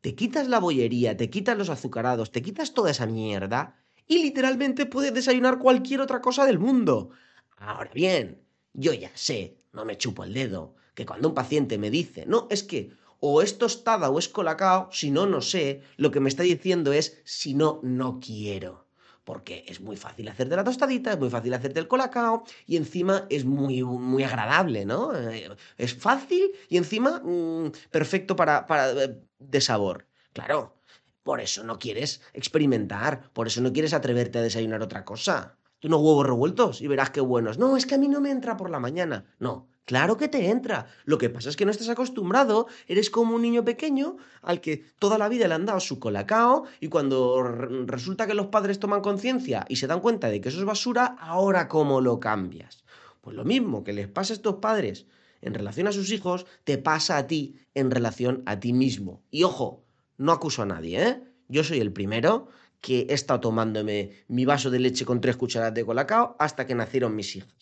Te 0.00 0.14
quitas 0.14 0.48
la 0.48 0.60
bollería, 0.60 1.16
te 1.16 1.30
quitas 1.30 1.58
los 1.58 1.70
azucarados, 1.70 2.30
te 2.30 2.42
quitas 2.42 2.72
toda 2.74 2.90
esa 2.90 3.06
mierda 3.06 3.76
y 4.06 4.22
literalmente 4.22 4.86
puedes 4.86 5.14
desayunar 5.14 5.58
cualquier 5.58 6.00
otra 6.00 6.20
cosa 6.20 6.44
del 6.46 6.58
mundo. 6.58 7.10
Ahora 7.56 7.90
bien, 7.94 8.40
yo 8.72 8.92
ya 8.92 9.10
sé, 9.14 9.58
no 9.72 9.84
me 9.84 9.98
chupo 9.98 10.24
el 10.24 10.32
dedo, 10.32 10.74
que 10.94 11.06
cuando 11.06 11.28
un 11.28 11.34
paciente 11.34 11.78
me 11.78 11.90
dice, 11.90 12.24
no, 12.26 12.46
es 12.50 12.62
que 12.62 12.92
o 13.20 13.42
es 13.42 13.58
tostada 13.58 14.10
o 14.10 14.18
es 14.18 14.28
colacao, 14.28 14.88
si 14.90 15.10
no, 15.10 15.26
no 15.26 15.40
sé, 15.40 15.82
lo 15.96 16.10
que 16.10 16.20
me 16.20 16.28
está 16.28 16.42
diciendo 16.42 16.92
es, 16.92 17.20
si 17.24 17.54
no, 17.54 17.80
no 17.82 18.18
quiero 18.20 18.90
porque 19.30 19.64
es 19.68 19.80
muy 19.80 19.96
fácil 19.96 20.28
hacerte 20.28 20.56
la 20.56 20.64
tostadita, 20.64 21.12
es 21.12 21.18
muy 21.20 21.30
fácil 21.30 21.54
hacerte 21.54 21.78
el 21.78 21.86
colacao 21.86 22.42
y 22.66 22.76
encima 22.76 23.26
es 23.30 23.44
muy, 23.44 23.80
muy 23.84 24.24
agradable, 24.24 24.84
¿no? 24.84 25.14
Eh, 25.16 25.48
es 25.78 25.94
fácil 25.94 26.50
y 26.68 26.76
encima 26.76 27.20
mm, 27.20 27.70
perfecto 27.92 28.34
para, 28.34 28.66
para 28.66 28.90
eh, 28.90 29.20
de 29.38 29.60
sabor. 29.60 30.08
Claro, 30.32 30.80
por 31.22 31.40
eso 31.40 31.62
no 31.62 31.78
quieres 31.78 32.22
experimentar, 32.32 33.30
por 33.32 33.46
eso 33.46 33.60
no 33.60 33.72
quieres 33.72 33.94
atreverte 33.94 34.38
a 34.38 34.42
desayunar 34.42 34.82
otra 34.82 35.04
cosa. 35.04 35.56
Tú 35.78 35.86
unos 35.86 36.00
huevos 36.00 36.26
revueltos 36.26 36.80
y 36.80 36.88
verás 36.88 37.10
qué 37.10 37.20
buenos. 37.20 37.56
No, 37.56 37.76
es 37.76 37.86
que 37.86 37.94
a 37.94 37.98
mí 37.98 38.08
no 38.08 38.20
me 38.20 38.32
entra 38.32 38.56
por 38.56 38.68
la 38.68 38.80
mañana. 38.80 39.32
No, 39.38 39.68
Claro 39.84 40.16
que 40.16 40.28
te 40.28 40.50
entra. 40.50 40.86
Lo 41.04 41.18
que 41.18 41.30
pasa 41.30 41.48
es 41.48 41.56
que 41.56 41.64
no 41.64 41.70
estás 41.70 41.88
acostumbrado. 41.88 42.68
Eres 42.86 43.10
como 43.10 43.34
un 43.34 43.42
niño 43.42 43.64
pequeño 43.64 44.18
al 44.42 44.60
que 44.60 44.84
toda 44.98 45.18
la 45.18 45.28
vida 45.28 45.48
le 45.48 45.54
han 45.54 45.66
dado 45.66 45.80
su 45.80 45.98
colacao 45.98 46.64
y 46.80 46.88
cuando 46.88 47.42
resulta 47.42 48.26
que 48.26 48.34
los 48.34 48.46
padres 48.46 48.78
toman 48.78 49.00
conciencia 49.00 49.64
y 49.68 49.76
se 49.76 49.86
dan 49.86 50.00
cuenta 50.00 50.28
de 50.28 50.40
que 50.40 50.48
eso 50.48 50.60
es 50.60 50.64
basura, 50.64 51.16
ahora 51.18 51.66
cómo 51.68 52.00
lo 52.00 52.20
cambias. 52.20 52.84
Pues 53.20 53.36
lo 53.36 53.44
mismo 53.44 53.82
que 53.82 53.92
les 53.92 54.08
pasa 54.08 54.32
a 54.32 54.36
estos 54.36 54.56
padres 54.56 55.06
en 55.42 55.54
relación 55.54 55.86
a 55.86 55.92
sus 55.92 56.10
hijos, 56.12 56.46
te 56.64 56.78
pasa 56.78 57.16
a 57.16 57.26
ti 57.26 57.56
en 57.74 57.90
relación 57.90 58.42
a 58.46 58.60
ti 58.60 58.72
mismo. 58.72 59.22
Y 59.30 59.44
ojo, 59.44 59.82
no 60.18 60.32
acuso 60.32 60.62
a 60.62 60.66
nadie, 60.66 61.02
¿eh? 61.02 61.22
Yo 61.48 61.64
soy 61.64 61.80
el 61.80 61.92
primero 61.92 62.48
que 62.80 63.06
he 63.08 63.14
estado 63.14 63.40
tomándome 63.40 64.24
mi 64.28 64.44
vaso 64.44 64.70
de 64.70 64.78
leche 64.78 65.04
con 65.04 65.20
tres 65.20 65.36
cucharadas 65.36 65.74
de 65.74 65.84
colacao 65.84 66.36
hasta 66.38 66.66
que 66.66 66.74
nacieron 66.74 67.16
mis 67.16 67.36
hijas. 67.36 67.59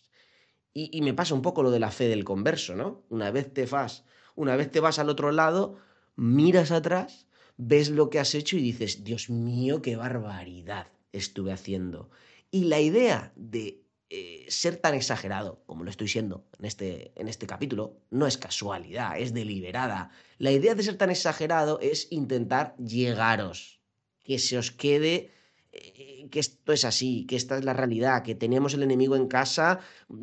Y, 0.80 1.02
me 1.02 1.12
pasa 1.12 1.34
un 1.34 1.42
poco 1.42 1.64
lo 1.64 1.72
de 1.72 1.80
la 1.80 1.90
fe 1.90 2.06
del 2.06 2.22
converso, 2.22 2.76
¿no? 2.76 3.02
Una 3.08 3.32
vez 3.32 3.52
te 3.52 3.66
vas, 3.66 4.04
una 4.36 4.54
vez 4.54 4.70
te 4.70 4.78
vas 4.78 5.00
al 5.00 5.08
otro 5.08 5.32
lado, 5.32 5.76
miras 6.14 6.70
atrás, 6.70 7.26
ves 7.56 7.90
lo 7.90 8.10
que 8.10 8.20
has 8.20 8.36
hecho 8.36 8.56
y 8.56 8.62
dices, 8.62 9.02
Dios 9.02 9.28
mío, 9.28 9.82
qué 9.82 9.96
barbaridad 9.96 10.86
estuve 11.10 11.52
haciendo. 11.52 12.10
Y 12.52 12.64
la 12.64 12.78
idea 12.78 13.32
de 13.34 13.82
eh, 14.08 14.46
ser 14.48 14.76
tan 14.76 14.94
exagerado 14.94 15.64
como 15.66 15.82
lo 15.82 15.90
estoy 15.90 16.06
siendo 16.06 16.46
en 16.60 16.66
este, 16.66 17.12
en 17.16 17.26
este 17.26 17.48
capítulo 17.48 17.98
no 18.10 18.28
es 18.28 18.38
casualidad, 18.38 19.18
es 19.18 19.34
deliberada. 19.34 20.12
La 20.38 20.52
idea 20.52 20.76
de 20.76 20.84
ser 20.84 20.96
tan 20.96 21.10
exagerado 21.10 21.80
es 21.80 22.06
intentar 22.12 22.76
llegaros, 22.76 23.80
que 24.22 24.38
se 24.38 24.56
os 24.56 24.70
quede 24.70 25.32
que 25.70 26.40
esto 26.40 26.72
es 26.72 26.84
así, 26.84 27.26
que 27.26 27.36
esta 27.36 27.58
es 27.58 27.64
la 27.64 27.72
realidad, 27.72 28.22
que 28.22 28.34
tenemos 28.34 28.74
el 28.74 28.82
enemigo 28.82 29.16
en 29.16 29.28
casa, 29.28 29.80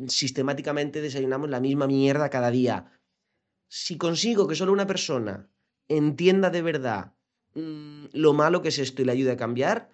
sistemáticamente 0.08 1.00
desayunamos 1.00 1.50
la 1.50 1.60
misma 1.60 1.86
mierda 1.86 2.30
cada 2.30 2.50
día. 2.50 2.90
Si 3.68 3.96
consigo 3.96 4.46
que 4.46 4.54
solo 4.54 4.72
una 4.72 4.86
persona 4.86 5.48
entienda 5.88 6.50
de 6.50 6.62
verdad 6.62 7.14
mm, 7.54 8.06
lo 8.12 8.32
malo 8.32 8.62
que 8.62 8.68
es 8.68 8.78
esto 8.78 9.02
y 9.02 9.04
le 9.04 9.12
ayude 9.12 9.32
a 9.32 9.36
cambiar, 9.36 9.90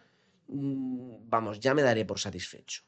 mm, 0.48 1.28
vamos, 1.28 1.60
ya 1.60 1.74
me 1.74 1.82
daré 1.82 2.04
por 2.04 2.18
satisfecho. 2.18 2.82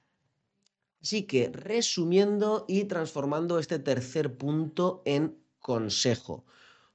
Así 1.03 1.25
que, 1.25 1.51
resumiendo 1.53 2.65
y 2.67 2.85
transformando 2.85 3.59
este 3.59 3.79
tercer 3.79 4.39
punto 4.39 5.03
en 5.05 5.37
consejo, 5.59 6.47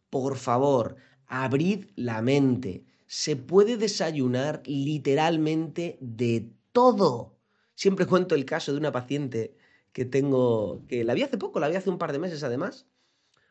por 0.09 0.37
favor, 0.37 0.95
abrid 1.27 1.85
la 1.95 2.23
mente 2.23 2.85
se 3.09 3.35
puede 3.35 3.75
desayunar 3.75 4.61
literalmente 4.67 5.97
de 5.99 6.53
todo. 6.71 7.39
Siempre 7.73 8.05
cuento 8.05 8.35
el 8.35 8.45
caso 8.45 8.71
de 8.71 8.77
una 8.77 8.91
paciente 8.91 9.57
que 9.93 10.05
tengo, 10.05 10.85
que 10.87 11.03
la 11.03 11.15
vi 11.15 11.23
hace 11.23 11.39
poco, 11.39 11.59
la 11.59 11.69
vi 11.69 11.75
hace 11.75 11.89
un 11.89 11.97
par 11.97 12.11
de 12.11 12.19
meses 12.19 12.43
además, 12.43 12.85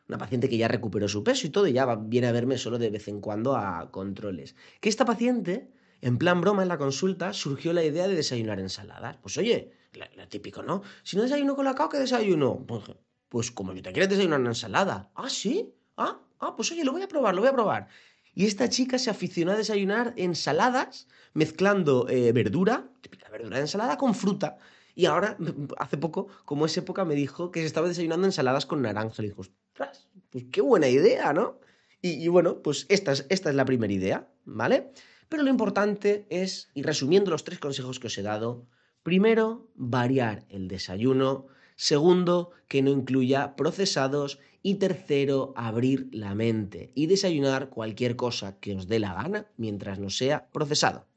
una 0.07 0.17
paciente 0.17 0.47
que 0.47 0.55
ya 0.57 0.69
recuperó 0.69 1.09
su 1.09 1.25
peso 1.25 1.45
y 1.45 1.49
todo 1.49 1.67
y 1.67 1.73
ya 1.73 1.93
viene 1.93 2.27
a 2.27 2.31
verme 2.31 2.57
solo 2.57 2.77
de 2.77 2.89
vez 2.89 3.09
en 3.09 3.19
cuando 3.19 3.57
a 3.57 3.91
controles. 3.91 4.55
Que 4.79 4.87
esta 4.87 5.03
paciente, 5.03 5.73
en 5.99 6.17
plan 6.17 6.39
broma 6.39 6.61
en 6.61 6.69
la 6.69 6.77
consulta, 6.77 7.33
surgió 7.33 7.73
la 7.73 7.83
idea 7.83 8.07
de 8.07 8.15
desayunar 8.15 8.61
ensaladas. 8.61 9.17
Pues 9.17 9.37
oye, 9.37 9.73
lo 10.15 10.27
típico, 10.29 10.63
¿no? 10.63 10.83
Si 11.03 11.17
no 11.17 11.23
desayuno 11.23 11.57
con 11.57 11.65
la 11.65 11.75
cao, 11.75 11.89
¿qué 11.89 11.97
desayuno? 11.97 12.65
Pues, 12.65 12.83
pues 13.27 13.51
como 13.51 13.73
yo 13.73 13.81
te 13.81 13.91
quieres 13.91 14.09
desayunar 14.09 14.39
una 14.39 14.51
ensalada. 14.51 15.11
Ah, 15.15 15.29
sí. 15.29 15.75
Ah, 15.97 16.21
ah, 16.39 16.55
pues 16.55 16.71
oye, 16.71 16.85
lo 16.85 16.93
voy 16.93 17.01
a 17.01 17.09
probar, 17.09 17.35
lo 17.35 17.41
voy 17.41 17.49
a 17.49 17.53
probar. 17.53 17.89
Y 18.33 18.45
esta 18.45 18.69
chica 18.69 18.97
se 18.97 19.09
aficionó 19.09 19.51
a 19.51 19.57
desayunar 19.57 20.13
ensaladas, 20.17 21.07
mezclando 21.33 22.07
eh, 22.09 22.31
verdura, 22.31 22.89
típica 23.01 23.29
verdura 23.29 23.57
de 23.57 23.63
ensalada, 23.63 23.97
con 23.97 24.15
fruta. 24.15 24.57
Y 24.95 25.05
ahora, 25.05 25.37
hace 25.77 25.97
poco, 25.97 26.27
como 26.45 26.65
es 26.65 26.77
época, 26.77 27.05
me 27.05 27.15
dijo 27.15 27.51
que 27.51 27.61
se 27.61 27.65
estaba 27.65 27.87
desayunando 27.87 28.27
ensaladas 28.27 28.65
con 28.65 28.81
naranja. 28.81 29.23
Y 29.23 29.27
dijo, 29.27 29.41
ostras, 29.41 30.07
pues 30.29 30.45
qué 30.51 30.61
buena 30.61 30.87
idea, 30.87 31.33
¿no? 31.33 31.59
Y, 32.01 32.27
bueno, 32.29 32.61
pues 32.61 32.85
esta 32.87 33.11
es, 33.11 33.25
esta 33.29 33.49
es 33.49 33.55
la 33.55 33.65
primera 33.65 33.91
idea, 33.91 34.31
¿vale? 34.45 34.91
Pero 35.27 35.43
lo 35.43 35.49
importante 35.49 36.25
es, 36.29 36.69
y 36.73 36.83
resumiendo 36.83 37.29
los 37.29 37.43
tres 37.43 37.59
consejos 37.59 37.99
que 37.99 38.07
os 38.07 38.17
he 38.17 38.21
dado, 38.21 38.67
primero, 39.03 39.69
variar 39.75 40.45
el 40.49 40.69
desayuno, 40.69 41.47
segundo, 41.75 42.51
que 42.69 42.81
no 42.81 42.89
incluya 42.89 43.55
procesados 43.57 44.39
y 44.61 44.75
tercero, 44.75 45.53
abrir 45.55 46.09
la 46.11 46.35
mente 46.35 46.91
y 46.95 47.07
desayunar 47.07 47.69
cualquier 47.69 48.15
cosa 48.15 48.59
que 48.59 48.75
os 48.75 48.87
dé 48.87 48.99
la 48.99 49.13
gana 49.13 49.47
mientras 49.57 49.99
no 49.99 50.09
sea 50.09 50.49
procesado. 50.51 51.07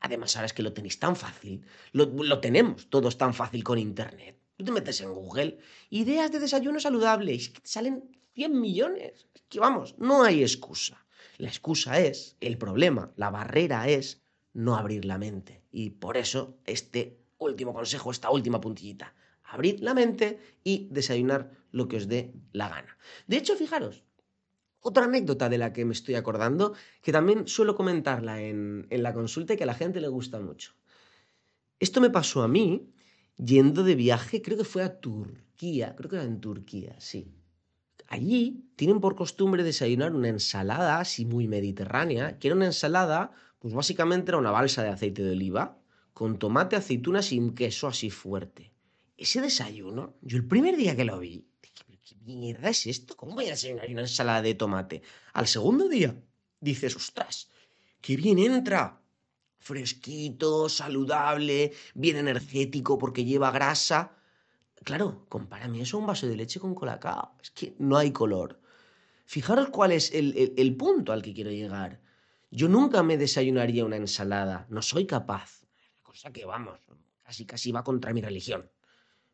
Además, 0.00 0.36
ahora 0.36 0.46
es 0.46 0.52
que 0.52 0.62
lo 0.62 0.72
tenéis 0.72 0.98
tan 0.98 1.16
fácil, 1.16 1.62
lo, 1.92 2.40
tenemos 2.40 2.88
todos 2.88 3.18
tan 3.18 3.34
fácil 3.34 3.64
con 3.64 3.78
Internet. 3.78 4.38
Tú 4.56 4.64
te 4.64 4.72
metes 4.72 5.00
en 5.00 5.12
Google, 5.12 5.58
ideas 5.90 6.30
de 6.32 6.40
desayuno 6.40 6.80
saludable, 6.80 7.34
y 7.34 7.40
salen 7.62 8.04
100 8.34 8.60
millones. 8.60 9.26
Que 9.48 9.60
vamos, 9.60 9.94
no 9.98 10.22
hay 10.22 10.42
excusa. 10.42 11.04
La 11.38 11.48
excusa 11.48 12.00
es, 12.00 12.36
el 12.40 12.58
problema, 12.58 13.12
la 13.16 13.30
barrera 13.30 13.88
es 13.88 14.22
no 14.52 14.76
abrir 14.76 15.04
la 15.04 15.18
mente. 15.18 15.62
Y 15.72 15.90
por 15.90 16.16
eso 16.16 16.58
este 16.66 17.18
último 17.38 17.72
consejo, 17.72 18.10
esta 18.10 18.30
última 18.30 18.60
puntillita 18.60 19.14
abrid 19.50 19.80
la 19.80 19.94
mente 19.94 20.38
y 20.64 20.88
desayunar 20.90 21.50
lo 21.72 21.88
que 21.88 21.96
os 21.96 22.08
dé 22.08 22.32
la 22.52 22.68
gana. 22.68 22.96
De 23.26 23.36
hecho, 23.36 23.56
fijaros, 23.56 24.04
otra 24.80 25.04
anécdota 25.04 25.48
de 25.48 25.58
la 25.58 25.72
que 25.72 25.84
me 25.84 25.92
estoy 25.92 26.14
acordando, 26.14 26.74
que 27.02 27.12
también 27.12 27.46
suelo 27.46 27.74
comentarla 27.74 28.40
en, 28.40 28.86
en 28.90 29.02
la 29.02 29.12
consulta 29.12 29.54
y 29.54 29.56
que 29.56 29.64
a 29.64 29.66
la 29.66 29.74
gente 29.74 30.00
le 30.00 30.08
gusta 30.08 30.40
mucho. 30.40 30.72
Esto 31.78 32.00
me 32.00 32.10
pasó 32.10 32.42
a 32.42 32.48
mí 32.48 32.90
yendo 33.36 33.82
de 33.84 33.94
viaje, 33.94 34.42
creo 34.42 34.58
que 34.58 34.64
fue 34.64 34.82
a 34.82 35.00
Turquía, 35.00 35.94
creo 35.96 36.10
que 36.10 36.16
era 36.16 36.24
en 36.24 36.40
Turquía, 36.40 36.96
sí. 36.98 37.32
Allí 38.08 38.64
tienen 38.76 39.00
por 39.00 39.14
costumbre 39.14 39.62
desayunar 39.62 40.14
una 40.14 40.28
ensalada 40.28 40.98
así 40.98 41.24
muy 41.24 41.46
mediterránea, 41.46 42.38
que 42.38 42.48
era 42.48 42.56
una 42.56 42.66
ensalada, 42.66 43.32
pues 43.60 43.72
básicamente 43.72 44.30
era 44.30 44.38
una 44.38 44.50
balsa 44.50 44.82
de 44.82 44.88
aceite 44.88 45.22
de 45.22 45.30
oliva, 45.30 45.78
con 46.12 46.38
tomate, 46.38 46.76
aceitunas 46.76 47.32
y 47.32 47.38
un 47.38 47.54
queso 47.54 47.86
así 47.86 48.10
fuerte 48.10 48.72
ese 49.20 49.42
desayuno, 49.42 50.16
yo 50.22 50.38
el 50.38 50.46
primer 50.46 50.76
día 50.76 50.96
que 50.96 51.04
lo 51.04 51.18
vi, 51.18 51.46
¿qué 52.10 52.16
mierda 52.24 52.68
es 52.70 52.86
esto? 52.86 53.16
¿Cómo 53.16 53.34
voy 53.34 53.46
a 53.46 53.50
desayunar 53.50 53.88
una 53.90 54.02
ensalada 54.02 54.42
de 54.42 54.54
tomate? 54.54 55.02
Al 55.32 55.46
segundo 55.46 55.88
día, 55.88 56.14
dices, 56.60 56.96
ostras, 56.96 57.48
qué 58.00 58.16
bien 58.16 58.38
entra. 58.38 59.00
Fresquito, 59.58 60.68
saludable, 60.68 61.72
bien 61.94 62.16
energético 62.16 62.98
porque 62.98 63.24
lleva 63.24 63.50
grasa. 63.50 64.16
Claro, 64.82 65.26
compárame 65.28 65.82
eso 65.82 65.96
a 65.96 66.00
un 66.00 66.06
vaso 66.06 66.26
de 66.26 66.36
leche 66.36 66.58
con 66.58 66.74
colacao. 66.74 67.36
Es 67.42 67.50
que 67.50 67.74
no 67.78 67.96
hay 67.98 68.10
color. 68.10 68.60
Fijaros 69.26 69.68
cuál 69.68 69.92
es 69.92 70.12
el, 70.12 70.54
el 70.56 70.76
punto 70.76 71.12
al 71.12 71.22
que 71.22 71.34
quiero 71.34 71.50
llegar. 71.50 72.00
Yo 72.50 72.68
nunca 72.68 73.02
me 73.02 73.18
desayunaría 73.18 73.84
una 73.84 73.96
ensalada. 73.96 74.66
No 74.70 74.82
soy 74.82 75.06
capaz. 75.06 75.66
Cosa 76.02 76.32
que, 76.32 76.44
vamos, 76.44 76.80
casi 77.22 77.44
casi 77.44 77.70
va 77.70 77.84
contra 77.84 78.12
mi 78.12 78.22
religión. 78.22 78.68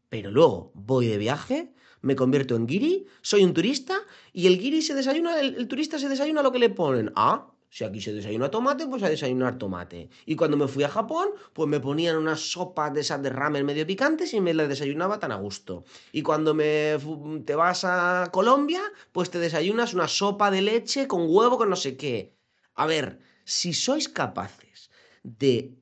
Pero 0.08 0.30
luego 0.30 0.72
voy 0.74 1.06
de 1.06 1.18
viaje, 1.18 1.72
me 2.02 2.14
convierto 2.14 2.54
en 2.54 2.66
guiri, 2.66 3.06
soy 3.22 3.42
un 3.44 3.52
turista 3.52 3.98
y 4.32 4.46
el 4.46 4.58
guiri 4.58 4.82
se 4.82 4.94
desayuna, 4.94 5.40
el, 5.40 5.66
turista 5.66 5.98
se 5.98 6.08
desayuna 6.08 6.42
lo 6.42 6.52
que 6.52 6.58
le 6.58 6.70
ponen. 6.70 7.12
Ah, 7.16 7.52
si 7.68 7.84
aquí 7.84 8.00
se 8.00 8.12
desayuna 8.12 8.50
tomate, 8.50 8.86
pues 8.86 9.02
a 9.02 9.08
desayunar 9.08 9.58
tomate. 9.58 10.08
Y 10.24 10.36
cuando 10.36 10.56
me 10.56 10.68
fui 10.68 10.84
a 10.84 10.88
Japón, 10.88 11.30
pues 11.52 11.68
me 11.68 11.80
ponían 11.80 12.16
unas 12.16 12.40
sopas 12.40 12.94
de 12.94 13.00
esas 13.00 13.22
de 13.22 13.30
ramen 13.30 13.66
medio 13.66 13.86
picantes 13.86 14.32
y 14.34 14.40
me 14.40 14.54
las 14.54 14.68
desayunaba 14.68 15.18
tan 15.18 15.32
a 15.32 15.36
gusto. 15.36 15.84
Y 16.12 16.22
cuando 16.22 16.54
me, 16.54 16.96
te 17.44 17.54
vas 17.54 17.84
a 17.84 18.30
Colombia, 18.32 18.82
pues 19.12 19.30
te 19.30 19.38
desayunas 19.38 19.94
una 19.94 20.08
sopa 20.08 20.50
de 20.50 20.62
leche 20.62 21.08
con 21.08 21.26
huevo 21.28 21.58
con 21.58 21.68
no 21.68 21.76
sé 21.76 21.96
qué. 21.96 22.36
A 22.74 22.86
ver, 22.86 23.18
si 23.44 23.72
sois 23.72 24.08
capaces 24.08 24.90
de 25.22 25.74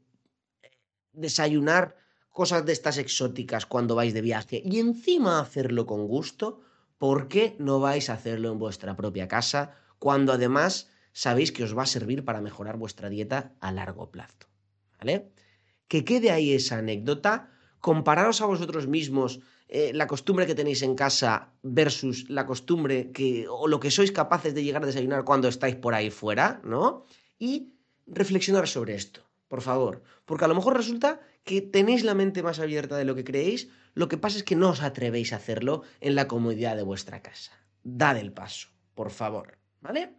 desayunar 1.12 1.96
cosas 2.34 2.66
de 2.66 2.72
estas 2.72 2.98
exóticas 2.98 3.64
cuando 3.64 3.94
vais 3.94 4.12
de 4.12 4.20
viaje 4.20 4.60
y 4.66 4.80
encima 4.80 5.38
hacerlo 5.38 5.86
con 5.86 6.08
gusto, 6.08 6.60
¿por 6.98 7.28
qué 7.28 7.54
no 7.60 7.78
vais 7.78 8.10
a 8.10 8.14
hacerlo 8.14 8.50
en 8.50 8.58
vuestra 8.58 8.96
propia 8.96 9.28
casa 9.28 9.76
cuando 10.00 10.32
además 10.32 10.90
sabéis 11.12 11.52
que 11.52 11.62
os 11.62 11.78
va 11.78 11.84
a 11.84 11.86
servir 11.86 12.24
para 12.24 12.42
mejorar 12.42 12.76
vuestra 12.76 13.08
dieta 13.08 13.54
a 13.60 13.70
largo 13.70 14.10
plazo? 14.10 14.50
¿Vale? 14.98 15.30
Que 15.86 16.04
quede 16.04 16.32
ahí 16.32 16.52
esa 16.52 16.78
anécdota, 16.78 17.52
compararos 17.78 18.40
a 18.40 18.46
vosotros 18.46 18.88
mismos 18.88 19.38
eh, 19.68 19.92
la 19.94 20.08
costumbre 20.08 20.46
que 20.46 20.56
tenéis 20.56 20.82
en 20.82 20.96
casa 20.96 21.52
versus 21.62 22.28
la 22.28 22.46
costumbre 22.46 23.12
que 23.12 23.46
o 23.48 23.68
lo 23.68 23.78
que 23.78 23.92
sois 23.92 24.10
capaces 24.10 24.54
de 24.54 24.64
llegar 24.64 24.82
a 24.82 24.86
desayunar 24.86 25.22
cuando 25.22 25.46
estáis 25.46 25.76
por 25.76 25.94
ahí 25.94 26.10
fuera, 26.10 26.60
¿no? 26.64 27.06
Y 27.38 27.74
reflexionar 28.08 28.66
sobre 28.66 28.96
esto, 28.96 29.22
por 29.46 29.62
favor, 29.62 30.02
porque 30.24 30.46
a 30.46 30.48
lo 30.48 30.56
mejor 30.56 30.76
resulta 30.76 31.20
que 31.44 31.60
tenéis 31.60 32.04
la 32.04 32.14
mente 32.14 32.42
más 32.42 32.58
abierta 32.58 32.96
de 32.96 33.04
lo 33.04 33.14
que 33.14 33.24
creéis, 33.24 33.68
lo 33.94 34.08
que 34.08 34.18
pasa 34.18 34.38
es 34.38 34.44
que 34.44 34.56
no 34.56 34.70
os 34.70 34.82
atrevéis 34.82 35.32
a 35.32 35.36
hacerlo 35.36 35.82
en 36.00 36.14
la 36.14 36.26
comodidad 36.26 36.76
de 36.76 36.82
vuestra 36.82 37.22
casa. 37.22 37.52
Dad 37.84 38.16
el 38.16 38.32
paso, 38.32 38.68
por 38.94 39.10
favor, 39.10 39.58
¿vale? 39.80 40.16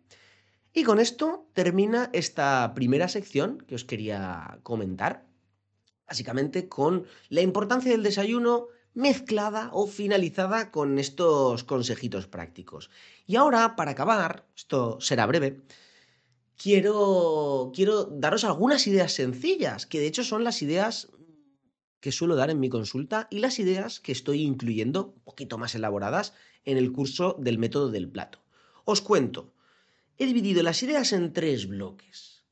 Y 0.71 0.83
con 0.83 0.99
esto 0.99 1.49
termina 1.53 2.09
esta 2.13 2.73
primera 2.75 3.07
sección 3.07 3.57
que 3.67 3.75
os 3.75 3.85
quería 3.85 4.59
comentar, 4.63 5.25
básicamente 6.07 6.69
con 6.69 7.05
la 7.29 7.41
importancia 7.41 7.91
del 7.91 8.03
desayuno 8.03 8.67
mezclada 8.93 9.69
o 9.73 9.88
finalizada 9.88 10.71
con 10.71 10.99
estos 10.99 11.63
consejitos 11.63 12.27
prácticos. 12.27 12.89
Y 13.25 13.35
ahora, 13.35 13.75
para 13.75 13.91
acabar, 13.91 14.45
esto 14.55 14.99
será 15.01 15.25
breve, 15.25 15.61
quiero, 16.57 17.71
quiero 17.73 18.05
daros 18.05 18.43
algunas 18.43 18.88
ideas 18.88 19.11
sencillas, 19.11 19.85
que 19.85 19.99
de 19.99 20.07
hecho 20.07 20.23
son 20.23 20.43
las 20.43 20.61
ideas 20.61 21.09
que 21.99 22.12
suelo 22.12 22.36
dar 22.36 22.49
en 22.49 22.60
mi 22.60 22.69
consulta 22.69 23.27
y 23.31 23.39
las 23.39 23.60
ideas 23.60 23.99
que 23.99 24.12
estoy 24.12 24.41
incluyendo, 24.41 25.13
un 25.15 25.23
poquito 25.23 25.58
más 25.58 25.75
elaboradas, 25.75 26.34
en 26.63 26.77
el 26.77 26.91
curso 26.91 27.36
del 27.39 27.58
método 27.58 27.89
del 27.89 28.10
plato. 28.10 28.39
Os 28.84 29.01
cuento, 29.01 29.53
he 30.17 30.25
dividido 30.25 30.63
las 30.63 30.84
ideas 30.84 31.13
en 31.13 31.34
tres 31.34 31.67
bloques. 31.67 32.43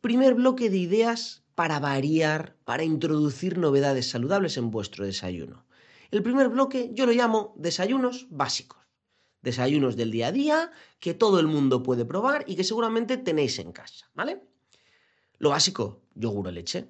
Primer 0.00 0.34
bloque 0.34 0.70
de 0.70 0.78
ideas 0.78 1.44
para 1.54 1.78
variar, 1.78 2.56
para 2.64 2.84
introducir 2.84 3.58
novedades 3.58 4.08
saludables 4.08 4.56
en 4.56 4.70
vuestro 4.70 5.04
desayuno. 5.04 5.66
El 6.10 6.22
primer 6.22 6.48
bloque 6.48 6.90
yo 6.94 7.06
lo 7.06 7.12
llamo 7.12 7.54
desayunos 7.56 8.26
básicos. 8.30 8.80
Desayunos 9.42 9.96
del 9.96 10.10
día 10.10 10.28
a 10.28 10.32
día 10.32 10.72
que 10.98 11.14
todo 11.14 11.40
el 11.40 11.46
mundo 11.46 11.82
puede 11.82 12.04
probar 12.04 12.44
y 12.46 12.56
que 12.56 12.64
seguramente 12.64 13.16
tenéis 13.16 13.58
en 13.58 13.72
casa, 13.72 14.10
¿vale? 14.14 14.42
Lo 15.38 15.50
básico, 15.50 16.02
yogur 16.14 16.48
o 16.48 16.50
leche. 16.50 16.88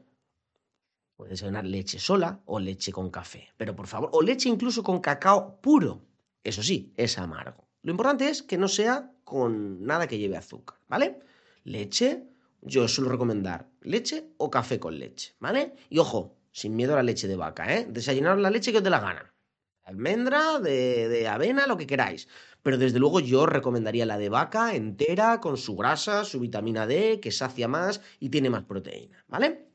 Puedes 1.20 1.33
desayunar 1.38 1.66
leche 1.66 1.98
sola 1.98 2.40
o 2.46 2.59
leche 2.59 2.92
con 2.92 3.11
café, 3.11 3.52
pero 3.59 3.76
por 3.76 3.87
favor, 3.87 4.09
o 4.14 4.22
leche 4.22 4.48
incluso 4.48 4.83
con 4.83 5.00
cacao 5.00 5.61
puro. 5.61 6.00
Eso 6.42 6.62
sí, 6.62 6.94
es 6.96 7.18
amargo. 7.18 7.68
Lo 7.83 7.90
importante 7.90 8.30
es 8.30 8.42
que 8.42 8.56
no 8.56 8.68
sea 8.68 9.12
con 9.22 9.85
nada 9.85 10.06
que 10.06 10.16
lleve 10.16 10.38
azúcar, 10.38 10.78
¿vale? 10.88 11.18
Leche, 11.64 12.24
yo 12.62 12.88
suelo 12.88 13.11
recomendar 13.11 13.68
leche 13.83 14.30
o 14.38 14.50
café 14.50 14.80
con 14.80 14.98
leche, 14.98 15.35
¿vale? 15.40 15.74
Y 15.90 15.98
ojo, 15.98 16.38
sin 16.52 16.74
miedo 16.74 16.94
a 16.94 16.96
la 16.96 17.02
leche 17.02 17.28
de 17.28 17.37
vaca, 17.37 17.70
¿eh? 17.76 17.87
Desayunar 17.87 18.38
la 18.38 18.48
leche 18.48 18.72
que 18.72 18.78
os 18.78 18.85
dé 18.85 18.88
la 18.88 19.00
gana. 19.00 19.35
Almendra, 19.83 20.59
de, 20.59 21.11
de, 21.11 21.28
avena, 21.28 21.66
lo 21.66 21.76
que 21.76 21.87
queráis. 21.87 22.28
Pero 22.62 22.78
desde 22.78 22.98
luego 22.98 23.20
yo 23.20 23.44
recomendaría 23.44 24.06
la 24.06 24.16
de 24.16 24.30
vaca 24.30 24.74
entera, 24.74 25.38
con 25.38 25.59
su 25.59 25.76
grasa, 25.76 26.24
su 26.24 26.40
vitamina 26.40 26.87
D, 26.87 27.20
que 27.20 27.30
sacia 27.30 27.68
más 27.68 28.00
y 28.20 28.30
tiene 28.30 28.48
más 28.48 28.64
proteína, 28.64 29.22
¿vale? 29.28 29.69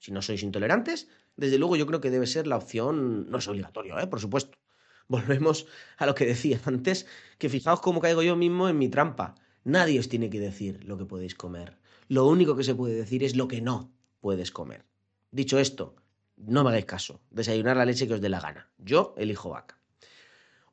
Si 0.00 0.10
no 0.10 0.22
sois 0.22 0.42
intolerantes, 0.42 1.08
desde 1.36 1.58
luego 1.58 1.76
yo 1.76 1.86
creo 1.86 2.00
que 2.00 2.10
debe 2.10 2.26
ser 2.26 2.46
la 2.46 2.56
opción, 2.56 3.30
no 3.30 3.38
es 3.38 3.46
obligatorio, 3.46 3.98
¿eh? 4.00 4.06
Por 4.06 4.18
supuesto. 4.18 4.58
Volvemos 5.08 5.66
a 5.98 6.06
lo 6.06 6.14
que 6.14 6.26
decía 6.26 6.60
antes, 6.64 7.06
que 7.38 7.48
fijaos 7.48 7.80
cómo 7.80 8.00
caigo 8.00 8.22
yo 8.22 8.34
mismo 8.34 8.68
en 8.68 8.78
mi 8.78 8.88
trampa. 8.88 9.36
Nadie 9.62 10.00
os 10.00 10.08
tiene 10.08 10.30
que 10.30 10.40
decir 10.40 10.84
lo 10.84 10.96
que 10.96 11.04
podéis 11.04 11.34
comer. 11.34 11.76
Lo 12.08 12.26
único 12.26 12.56
que 12.56 12.64
se 12.64 12.74
puede 12.74 12.94
decir 12.94 13.22
es 13.22 13.36
lo 13.36 13.46
que 13.46 13.60
no 13.60 13.92
puedes 14.20 14.50
comer. 14.50 14.84
Dicho 15.30 15.58
esto, 15.58 15.94
no 16.36 16.64
me 16.64 16.70
hagáis 16.70 16.86
caso, 16.86 17.20
desayunar 17.30 17.76
la 17.76 17.84
leche 17.84 18.08
que 18.08 18.14
os 18.14 18.20
dé 18.20 18.28
la 18.28 18.40
gana. 18.40 18.70
Yo 18.78 19.14
elijo 19.16 19.50
vaca. 19.50 19.78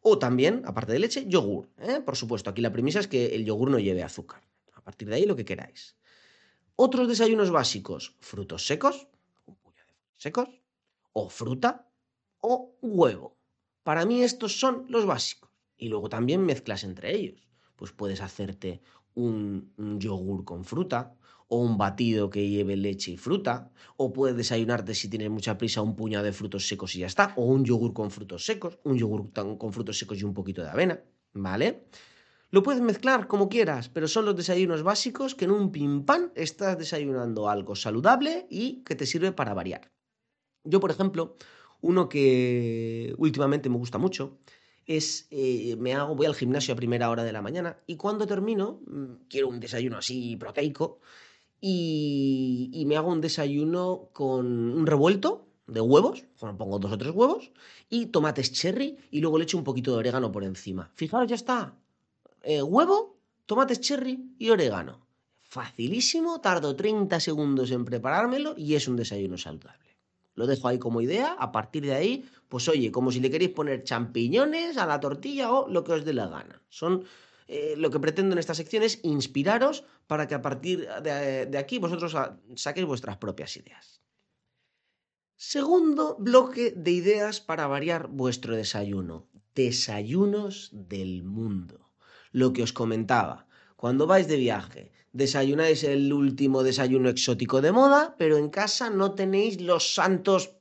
O 0.02 0.18
también, 0.18 0.64
aparte 0.66 0.94
de 0.94 1.00
leche, 1.00 1.26
yogur. 1.28 1.70
¿eh? 1.80 2.00
Por 2.00 2.16
supuesto, 2.16 2.50
aquí 2.50 2.62
la 2.62 2.72
premisa 2.72 3.02
es 3.02 3.08
que 3.08 3.36
el 3.36 3.44
yogur 3.44 3.70
no 3.70 3.80
lleve 3.80 4.04
azúcar. 4.04 4.42
A 4.74 4.82
partir 4.82 5.10
de 5.10 5.16
ahí, 5.16 5.26
lo 5.26 5.36
que 5.36 5.44
queráis. 5.44 5.98
Otros 6.78 7.08
desayunos 7.08 7.52
básicos, 7.52 8.16
frutos 8.20 8.66
secos, 8.66 9.08
un 9.46 9.56
puñado 9.56 9.88
de 9.88 9.96
frutos 9.96 10.07
secos, 10.18 10.50
o 11.14 11.30
fruta, 11.30 11.90
o 12.42 12.76
huevo. 12.82 13.38
Para 13.84 14.06
mí 14.06 14.22
estos 14.24 14.60
son 14.60 14.86
los 14.90 15.06
básicos. 15.06 15.50
Y 15.78 15.90
luego 15.90 16.10
también 16.10 16.46
mezclas 16.46 16.84
entre 16.84 17.16
ellos. 17.16 17.48
Pues 17.76 17.92
puedes 17.92 18.22
hacerte 18.22 18.82
un, 19.14 19.74
yogur 20.00 20.44
con 20.44 20.64
fruta, 20.66 21.16
o 21.48 21.60
un 21.60 21.78
batido 21.78 22.30
que 22.30 22.50
lleve 22.50 22.76
leche 22.76 23.12
y 23.12 23.18
fruta, 23.18 23.72
o 23.96 24.12
puedes 24.12 24.36
desayunarte 24.36 24.94
si 24.94 25.10
tienes 25.10 25.30
mucha 25.30 25.58
prisa 25.58 25.82
un 25.82 25.96
puñado 25.96 26.26
de 26.26 26.34
frutos 26.34 26.68
secos 26.68 26.96
y 26.96 27.00
ya 27.00 27.08
está, 27.08 27.34
o 27.38 27.46
un 27.46 27.64
yogur 27.64 27.94
con 27.94 28.12
frutos 28.12 28.46
secos, 28.46 28.80
un 28.84 28.98
yogur 28.98 29.32
con 29.32 29.72
frutos 29.72 29.98
secos 29.98 30.20
y 30.20 30.24
un 30.24 30.34
poquito 30.34 30.62
de 30.62 30.70
avena, 30.70 31.02
¿vale? 31.34 31.88
Lo 32.50 32.64
puedes 32.64 32.82
mezclar 32.82 33.28
como 33.28 33.50
quieras, 33.50 33.90
pero 33.90 34.08
son 34.08 34.26
los 34.26 34.36
desayunos 34.36 34.84
básicos 34.84 35.36
que 35.36 35.46
en 35.46 35.52
un 35.52 35.72
pim 35.72 36.06
estás 36.36 36.78
desayunando 36.78 37.50
algo 37.50 37.76
saludable 37.76 38.48
y 38.50 38.84
que 38.84 38.96
te 38.96 39.06
sirve 39.06 39.32
para 39.32 39.54
variar. 39.54 39.92
Yo, 40.70 40.80
por 40.80 40.92
ejemplo, 40.92 41.36
uno 41.82 42.10
que 42.10 43.14
últimamente 43.18 43.70
me 43.70 43.78
gusta 43.78 43.98
mucho 43.98 44.38
es, 44.86 45.28
eh, 45.32 45.76
me 45.78 45.94
hago, 45.94 46.16
voy 46.16 46.26
al 46.26 46.36
gimnasio 46.36 46.74
a 46.74 46.78
primera 46.78 47.10
hora 47.10 47.24
de 47.24 47.34
la 47.34 47.42
mañana 47.42 47.78
y 47.88 47.98
cuando 47.98 48.26
termino, 48.26 48.80
mm, 48.88 49.28
quiero 49.30 49.50
un 49.50 49.60
desayuno 49.60 49.98
así 49.98 50.36
proteico, 50.38 51.00
y, 51.60 52.84
me 52.88 52.98
hago 52.98 53.12
un 53.12 53.22
desayuno 53.22 54.10
con 54.14 54.46
un 54.46 54.86
revuelto 54.86 55.48
de 55.66 55.82
huevos, 55.82 56.24
bueno, 56.40 56.58
pongo 56.58 56.80
dos 56.80 56.92
o 56.92 56.98
tres 56.98 57.14
huevos, 57.14 57.52
y 57.90 58.08
tomates 58.08 58.52
cherry, 58.54 58.98
y 59.12 59.20
luego 59.22 59.38
le 59.38 59.44
echo 59.44 59.58
un 59.58 59.64
poquito 59.64 59.92
de 59.92 59.98
orégano 59.98 60.32
por 60.32 60.44
encima. 60.44 60.92
Fijaros, 60.94 61.28
ya 61.28 61.36
está. 61.36 61.76
Eh, 62.44 62.62
huevo, 62.62 63.18
tomates 63.46 63.82
cherry 63.82 64.36
y 64.38 64.50
orégano. 64.50 65.06
Facilísimo, 65.42 66.40
tardo 66.42 66.76
30 66.76 67.20
segundos 67.20 67.72
en 67.72 67.86
preparármelo 67.86 68.54
y 68.58 68.76
es 68.76 68.88
un 68.88 68.96
desayuno 68.96 69.38
saludable. 69.38 69.87
Lo 70.38 70.46
dejo 70.46 70.68
ahí 70.68 70.78
como 70.78 71.02
idea, 71.02 71.36
a 71.40 71.52
partir 71.52 71.84
de 71.84 71.96
ahí, 71.96 72.30
pues 72.48 72.70
oye, 72.70 72.92
como 72.92 73.12
si 73.12 73.20
le 73.20 73.32
queréis 73.32 73.52
poner 73.52 73.84
champiñones 73.84 74.78
a 74.78 74.86
la 74.86 75.00
tortilla 75.00 75.52
o 75.52 75.68
lo 75.68 75.84
que 75.84 75.94
os 75.94 76.06
dé 76.06 76.14
la 76.14 76.28
gana. 76.28 76.62
Son 76.70 77.06
eh, 77.48 77.74
lo 77.76 77.90
que 77.90 78.00
pretendo 78.00 78.34
en 78.34 78.40
esta 78.40 78.54
sección 78.54 78.84
es 78.84 79.00
inspiraros 79.04 79.84
para 80.06 80.28
que 80.28 80.36
a 80.36 80.44
partir 80.44 80.88
de, 81.02 81.48
de 81.48 81.58
aquí 81.58 81.80
vosotros 81.80 82.16
saquéis 82.56 82.86
vuestras 82.86 83.18
propias 83.18 83.58
ideas. 83.58 84.00
Segundo 85.38 86.18
bloque 86.20 86.70
de 86.70 86.92
ideas 86.92 87.42
para 87.42 87.66
variar 87.66 88.08
vuestro 88.08 88.56
desayuno. 88.56 89.28
Desayunos 89.56 90.70
del 90.72 91.24
mundo. 91.24 91.80
Lo 92.32 92.54
que 92.54 92.62
os 92.62 92.74
comentaba. 92.74 93.48
Cuando 93.76 94.06
vais 94.06 94.28
de 94.28 94.38
viaje, 94.38 94.92
desayunáis 95.18 95.84
el 95.84 96.14
último 96.14 96.62
desayuno 96.62 97.10
exótico 97.10 97.60
de 97.60 97.72
moda, 97.72 98.16
pero 98.20 98.38
en 98.38 98.50
casa 98.50 98.90
no 98.90 99.16
tenéis 99.16 99.60
los 99.60 99.96
santos... 99.96 100.54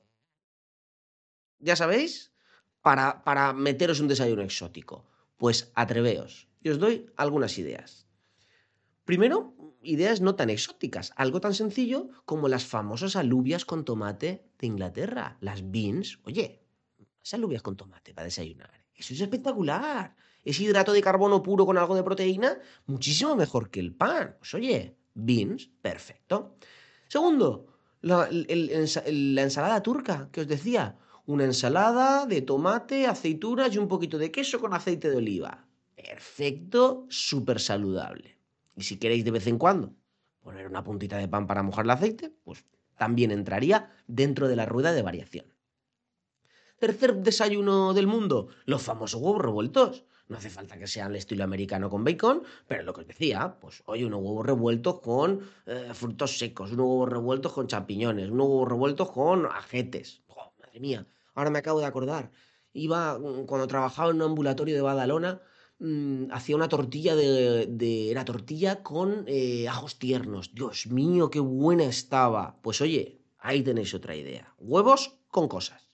¿Ya 1.58 1.76
sabéis? 1.76 2.32
Para, 2.80 3.22
para 3.22 3.52
meteros 3.52 4.00
un 4.00 4.08
desayuno 4.08 4.42
exótico. 4.42 5.04
Pues 5.36 5.70
atreveos 5.74 6.48
y 6.62 6.70
os 6.70 6.78
doy 6.78 7.06
algunas 7.16 7.58
ideas. 7.58 8.06
Primero, 9.04 9.54
ideas 9.82 10.22
no 10.22 10.34
tan 10.34 10.48
exóticas, 10.48 11.12
algo 11.16 11.40
tan 11.40 11.52
sencillo 11.52 12.08
como 12.24 12.48
las 12.48 12.64
famosas 12.64 13.14
alubias 13.14 13.66
con 13.66 13.84
tomate 13.84 14.48
de 14.58 14.66
Inglaterra, 14.66 15.36
las 15.40 15.70
beans. 15.70 16.18
Oye, 16.24 16.62
las 17.20 17.34
alubias 17.34 17.62
con 17.62 17.76
tomate 17.76 18.14
para 18.14 18.24
desayunar. 18.24 18.72
Eso 18.94 19.12
es 19.12 19.20
espectacular. 19.20 20.16
Es 20.46 20.58
hidrato 20.58 20.94
de 20.94 21.02
carbono 21.02 21.42
puro 21.42 21.66
con 21.66 21.76
algo 21.76 21.94
de 21.94 22.02
proteína, 22.02 22.58
muchísimo 22.86 23.36
mejor 23.36 23.68
que 23.68 23.80
el 23.80 23.92
pan. 23.92 24.36
Pues 24.38 24.54
oye, 24.54 24.96
beans, 25.12 25.68
perfecto. 25.82 26.56
Segundo, 27.08 27.66
la, 28.00 28.28
ensalada 28.30 29.82
turca 29.82 30.30
que 30.32 30.40
os 30.40 30.48
decía. 30.48 30.96
Una 31.26 31.44
ensalada 31.44 32.24
de 32.24 32.40
tomate, 32.40 33.06
aceitunas 33.06 33.74
y 33.74 33.78
un 33.78 33.88
poquito 33.88 34.16
de 34.16 34.30
queso 34.30 34.60
con 34.60 34.72
aceite 34.72 35.10
de 35.10 35.16
oliva 35.16 35.66
perfecto, 36.06 37.06
súper 37.08 37.60
saludable. 37.60 38.38
Y 38.76 38.82
si 38.82 38.98
queréis 38.98 39.24
de 39.24 39.30
vez 39.30 39.46
en 39.46 39.58
cuando 39.58 39.94
poner 40.40 40.66
una 40.66 40.84
puntita 40.84 41.16
de 41.16 41.28
pan 41.28 41.46
para 41.46 41.62
mojar 41.62 41.84
el 41.84 41.90
aceite, 41.90 42.32
pues 42.44 42.64
también 42.96 43.30
entraría 43.30 43.90
dentro 44.06 44.46
de 44.46 44.56
la 44.56 44.66
rueda 44.66 44.92
de 44.92 45.02
variación. 45.02 45.46
Tercer 46.78 47.16
desayuno 47.16 47.94
del 47.94 48.06
mundo, 48.06 48.48
los 48.66 48.82
famosos 48.82 49.20
huevos 49.20 49.42
revueltos. 49.42 50.04
No 50.28 50.38
hace 50.38 50.50
falta 50.50 50.78
que 50.78 50.86
sean 50.86 51.10
el 51.10 51.16
estilo 51.16 51.44
americano 51.44 51.88
con 51.88 52.02
bacon, 52.02 52.42
pero 52.66 52.82
lo 52.82 52.92
que 52.92 53.02
os 53.02 53.06
decía, 53.06 53.56
pues 53.60 53.82
oye, 53.86 54.04
unos 54.04 54.20
huevos 54.22 54.44
revueltos 54.44 55.00
con 55.00 55.40
eh, 55.66 55.90
frutos 55.94 56.38
secos, 56.38 56.72
unos 56.72 56.86
huevos 56.86 57.08
revueltos 57.08 57.52
con 57.52 57.66
champiñones, 57.68 58.30
unos 58.30 58.46
huevos 58.48 58.68
revueltos 58.68 59.10
con 59.12 59.46
ajetes. 59.46 60.22
Oh, 60.28 60.52
madre 60.58 60.80
mía, 60.80 61.06
ahora 61.34 61.50
me 61.50 61.60
acabo 61.60 61.80
de 61.80 61.86
acordar 61.86 62.30
iba, 62.76 63.18
mm, 63.18 63.46
cuando 63.46 63.66
trabajaba 63.66 64.10
en 64.10 64.16
un 64.16 64.22
ambulatorio 64.22 64.74
de 64.74 64.82
Badalona, 64.82 65.40
mm, 65.78 66.30
hacía 66.30 66.56
una 66.56 66.68
tortilla 66.68 67.16
de, 67.16 68.10
Era 68.10 68.24
tortilla 68.24 68.82
con 68.82 69.24
eh, 69.26 69.68
ajos 69.68 69.98
tiernos. 69.98 70.54
Dios 70.54 70.86
mío, 70.86 71.30
qué 71.30 71.40
buena 71.40 71.84
estaba. 71.84 72.60
Pues 72.62 72.80
oye, 72.80 73.20
ahí 73.38 73.62
tenéis 73.62 73.94
otra 73.94 74.14
idea. 74.16 74.54
Huevos 74.58 75.18
con 75.28 75.48
cosas. 75.48 75.90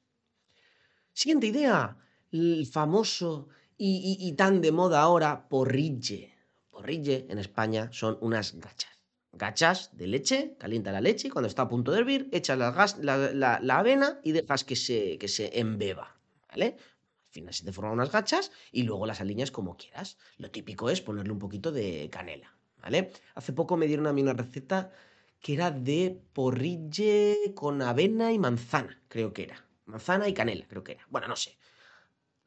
Siguiente 1.13 1.47
idea. 1.49 1.97
El 2.31 2.67
famoso 2.67 3.49
y, 3.79 4.33
tan 4.33 4.61
de 4.61 4.73
moda 4.73 5.01
ahora, 5.01 5.49
porridge. 5.49 6.33
Porridge 6.71 7.27
en 7.29 7.39
España 7.39 7.89
son 7.93 8.19
unas 8.21 8.55
gachas. 8.55 8.91
Gachas 9.33 9.97
de 9.97 10.07
leche, 10.07 10.57
calienta 10.59 10.93
la 10.93 11.01
leche 11.01 11.29
y 11.29 11.31
cuando 11.31 11.49
está 11.49 11.63
a 11.63 11.69
punto 11.69 11.91
de 11.91 11.99
hervir, 11.99 12.29
echas 12.33 12.59
la, 12.59 13.61
la, 13.61 13.79
avena 13.79 14.21
y 14.23 14.33
dejas 14.33 14.65
que 14.65 14.77
se, 14.77 15.19
que 15.19 15.29
se 15.29 15.59
embeba. 15.59 16.17
¿Vale? 16.49 16.77
Al 16.77 17.33
final 17.33 17.55
se 17.55 17.65
te 17.65 17.73
forman 17.73 17.95
unas 17.95 18.13
gachas 18.13 18.53
y 18.73 18.83
luego 18.83 19.07
las 19.07 19.21
alineas 19.21 19.51
como 19.51 19.77
quieras. 19.77 20.19
Lo 20.37 20.51
típico 20.51 20.91
es 20.91 21.01
ponerle 21.01 21.33
un 21.33 21.39
poquito 21.39 21.73
de 21.73 22.11
canela. 22.11 22.55
¿Vale? 22.83 23.13
Hace 23.35 23.53
poco 23.53 23.77
me 23.77 23.87
dieron 23.87 24.07
a 24.07 24.13
mí 24.13 24.23
una 24.23 24.35
receta 24.35 24.93
que 25.41 25.55
era 25.55 25.71
de 25.71 26.21
porridge 26.33 27.55
con 27.55 27.81
avena 27.81 28.33
y 28.33 28.39
manzana, 28.39 29.03
creo 29.09 29.33
que 29.33 29.45
era. 29.45 29.65
Manzana 29.87 30.29
y 30.29 30.35
canela, 30.35 30.67
creo 30.69 30.85
que 30.85 30.93
era. 30.93 31.07
Bueno, 31.11 31.27
no 31.29 31.37
sé. 31.37 31.57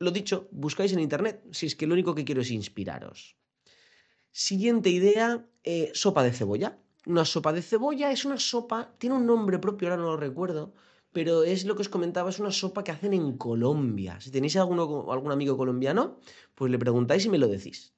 Lo 0.05 0.11
dicho, 0.11 0.47
buscáis 0.51 0.93
en 0.93 0.99
internet 0.99 1.35
si 1.57 1.65
es 1.65 1.75
que 1.75 1.87
lo 1.87 1.95
único 1.97 2.13
que 2.13 2.25
quiero 2.25 2.41
es 2.41 2.51
inspiraros. 2.51 3.19
Siguiente 4.31 4.91
idea, 4.91 5.27
eh, 5.63 5.89
sopa 5.95 6.21
de 6.21 6.31
cebolla. 6.31 6.69
Una 7.07 7.25
sopa 7.25 7.51
de 7.53 7.63
cebolla 7.63 8.11
es 8.11 8.23
una 8.23 8.37
sopa, 8.37 8.93
tiene 8.99 9.15
un 9.15 9.25
nombre 9.25 9.57
propio, 9.57 9.87
ahora 9.87 9.99
no 9.99 10.11
lo 10.11 10.17
recuerdo, 10.17 10.75
pero 11.11 11.41
es 11.41 11.65
lo 11.65 11.73
que 11.75 11.81
os 11.81 11.89
comentaba, 11.89 12.29
es 12.29 12.37
una 12.37 12.51
sopa 12.51 12.83
que 12.83 12.91
hacen 12.91 13.13
en 13.15 13.35
Colombia. 13.35 14.21
Si 14.21 14.29
tenéis 14.29 14.55
algún 14.57 15.31
amigo 15.31 15.57
colombiano, 15.57 16.19
pues 16.53 16.69
le 16.69 16.77
preguntáis 16.77 17.25
y 17.25 17.29
me 17.29 17.39
lo 17.39 17.47
decís. 17.47 17.95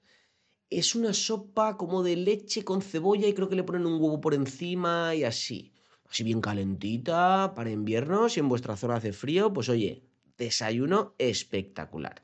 Es 0.69 0.95
una 0.95 1.13
sopa 1.13 1.75
como 1.75 2.03
de 2.03 2.15
leche 2.15 2.63
con 2.63 2.81
cebolla 2.81 3.27
y 3.27 3.33
creo 3.33 3.49
que 3.49 3.57
le 3.57 3.65
ponen 3.65 3.85
un 3.85 4.01
huevo 4.01 4.21
por 4.21 4.33
encima 4.33 5.13
y 5.13 5.25
así. 5.25 5.73
Así 6.09 6.23
bien 6.23 6.39
calentita 6.39 7.53
para 7.53 7.69
invierno, 7.69 8.29
si 8.29 8.39
en 8.39 8.47
vuestra 8.47 8.77
zona 8.77 8.95
hace 8.95 9.11
frío, 9.11 9.51
pues 9.51 9.67
oye, 9.67 10.06
desayuno 10.37 11.15
espectacular. 11.17 12.23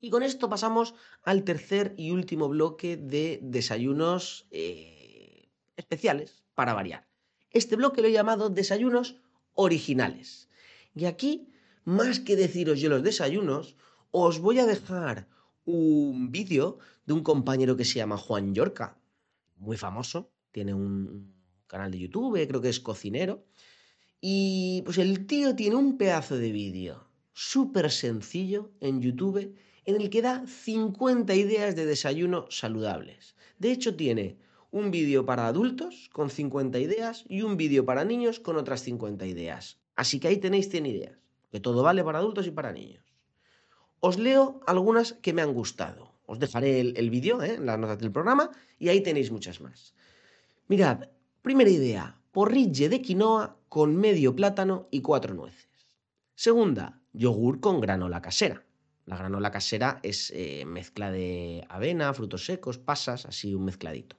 Y 0.00 0.10
con 0.10 0.22
esto 0.22 0.48
pasamos 0.48 0.94
al 1.22 1.44
tercer 1.44 1.94
y 1.96 2.10
último 2.10 2.48
bloque 2.48 2.96
de 2.96 3.38
desayunos 3.42 4.46
eh, 4.50 5.50
especiales 5.76 6.42
para 6.54 6.72
variar. 6.72 7.06
Este 7.50 7.76
bloque 7.76 8.00
lo 8.00 8.08
he 8.08 8.12
llamado 8.12 8.48
desayunos 8.48 9.16
originales. 9.54 10.48
Y 10.94 11.04
aquí, 11.04 11.52
más 11.84 12.20
que 12.20 12.36
deciros 12.36 12.80
yo 12.80 12.88
los 12.88 13.02
desayunos, 13.02 13.76
os 14.10 14.38
voy 14.38 14.58
a 14.58 14.66
dejar 14.66 15.28
un 15.64 16.30
vídeo 16.30 16.78
de 17.04 17.12
un 17.12 17.22
compañero 17.22 17.76
que 17.76 17.84
se 17.84 17.96
llama 17.96 18.16
Juan 18.16 18.54
Yorca, 18.54 18.98
muy 19.56 19.76
famoso, 19.76 20.32
tiene 20.50 20.74
un 20.74 21.34
canal 21.66 21.90
de 21.90 21.98
YouTube, 21.98 22.46
creo 22.48 22.60
que 22.60 22.70
es 22.70 22.80
cocinero, 22.80 23.44
y 24.20 24.82
pues 24.84 24.98
el 24.98 25.26
tío 25.26 25.54
tiene 25.56 25.76
un 25.76 25.96
pedazo 25.96 26.36
de 26.36 26.52
vídeo 26.52 27.06
súper 27.32 27.90
sencillo 27.90 28.70
en 28.80 29.00
YouTube 29.00 29.54
en 29.86 29.96
el 29.96 30.10
que 30.10 30.22
da 30.22 30.46
50 30.46 31.34
ideas 31.34 31.74
de 31.74 31.86
desayuno 31.86 32.46
saludables. 32.50 33.34
De 33.58 33.72
hecho, 33.72 33.96
tiene 33.96 34.36
un 34.70 34.90
vídeo 34.90 35.24
para 35.24 35.46
adultos 35.46 36.10
con 36.12 36.30
50 36.30 36.78
ideas 36.78 37.24
y 37.28 37.42
un 37.42 37.56
vídeo 37.56 37.84
para 37.84 38.04
niños 38.04 38.40
con 38.40 38.56
otras 38.56 38.82
50 38.82 39.26
ideas. 39.26 39.78
Así 39.96 40.20
que 40.20 40.28
ahí 40.28 40.36
tenéis 40.36 40.68
100 40.68 40.86
ideas, 40.86 41.18
que 41.50 41.60
todo 41.60 41.82
vale 41.82 42.04
para 42.04 42.18
adultos 42.18 42.46
y 42.46 42.50
para 42.50 42.72
niños. 42.72 43.04
Os 44.00 44.18
leo 44.18 44.60
algunas 44.66 45.14
que 45.14 45.32
me 45.32 45.42
han 45.42 45.52
gustado. 45.52 46.12
Os 46.26 46.38
dejaré 46.38 46.80
el, 46.80 47.10
vídeo 47.10 47.42
¿eh? 47.42 47.54
en 47.54 47.66
las 47.66 47.78
notas 47.78 47.98
del 47.98 48.12
programa 48.12 48.50
y 48.78 48.88
ahí 48.88 49.00
tenéis 49.00 49.30
muchas 49.30 49.60
más. 49.60 49.94
Mirad, 50.68 51.08
primera 51.42 51.70
idea, 51.70 52.20
porridge 52.30 52.88
de 52.88 53.02
quinoa 53.02 53.59
con 53.70 53.94
medio 53.96 54.34
plátano 54.34 54.88
y 54.90 55.00
cuatro 55.00 55.32
nueces. 55.32 55.70
Segunda, 56.34 57.00
yogur 57.12 57.60
con 57.60 57.80
granola 57.80 58.20
casera. 58.20 58.64
La 59.06 59.16
granola 59.16 59.52
casera 59.52 60.00
es 60.02 60.32
eh, 60.34 60.64
mezcla 60.66 61.12
de 61.12 61.64
avena, 61.68 62.12
frutos 62.12 62.44
secos, 62.44 62.78
pasas, 62.78 63.26
así 63.26 63.54
un 63.54 63.64
mezcladito. 63.64 64.16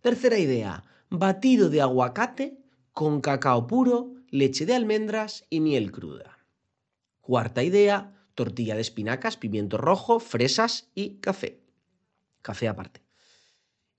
Tercera 0.00 0.36
idea, 0.38 0.82
batido 1.10 1.70
de 1.70 1.80
aguacate 1.80 2.58
con 2.92 3.20
cacao 3.20 3.68
puro, 3.68 4.14
leche 4.30 4.66
de 4.66 4.74
almendras 4.74 5.46
y 5.48 5.60
miel 5.60 5.92
cruda. 5.92 6.44
Cuarta 7.20 7.62
idea, 7.62 8.26
tortilla 8.34 8.74
de 8.74 8.80
espinacas, 8.80 9.36
pimiento 9.36 9.78
rojo, 9.78 10.18
fresas 10.18 10.90
y 10.92 11.20
café. 11.20 11.60
Café 12.42 12.66
aparte. 12.66 13.05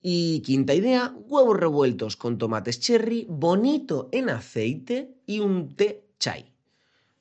Y 0.00 0.40
quinta 0.42 0.74
idea, 0.74 1.12
huevos 1.26 1.56
revueltos 1.58 2.16
con 2.16 2.38
tomates 2.38 2.78
cherry, 2.78 3.26
bonito 3.28 4.08
en 4.12 4.30
aceite 4.30 5.16
y 5.26 5.40
un 5.40 5.74
té 5.74 6.04
chai. 6.20 6.52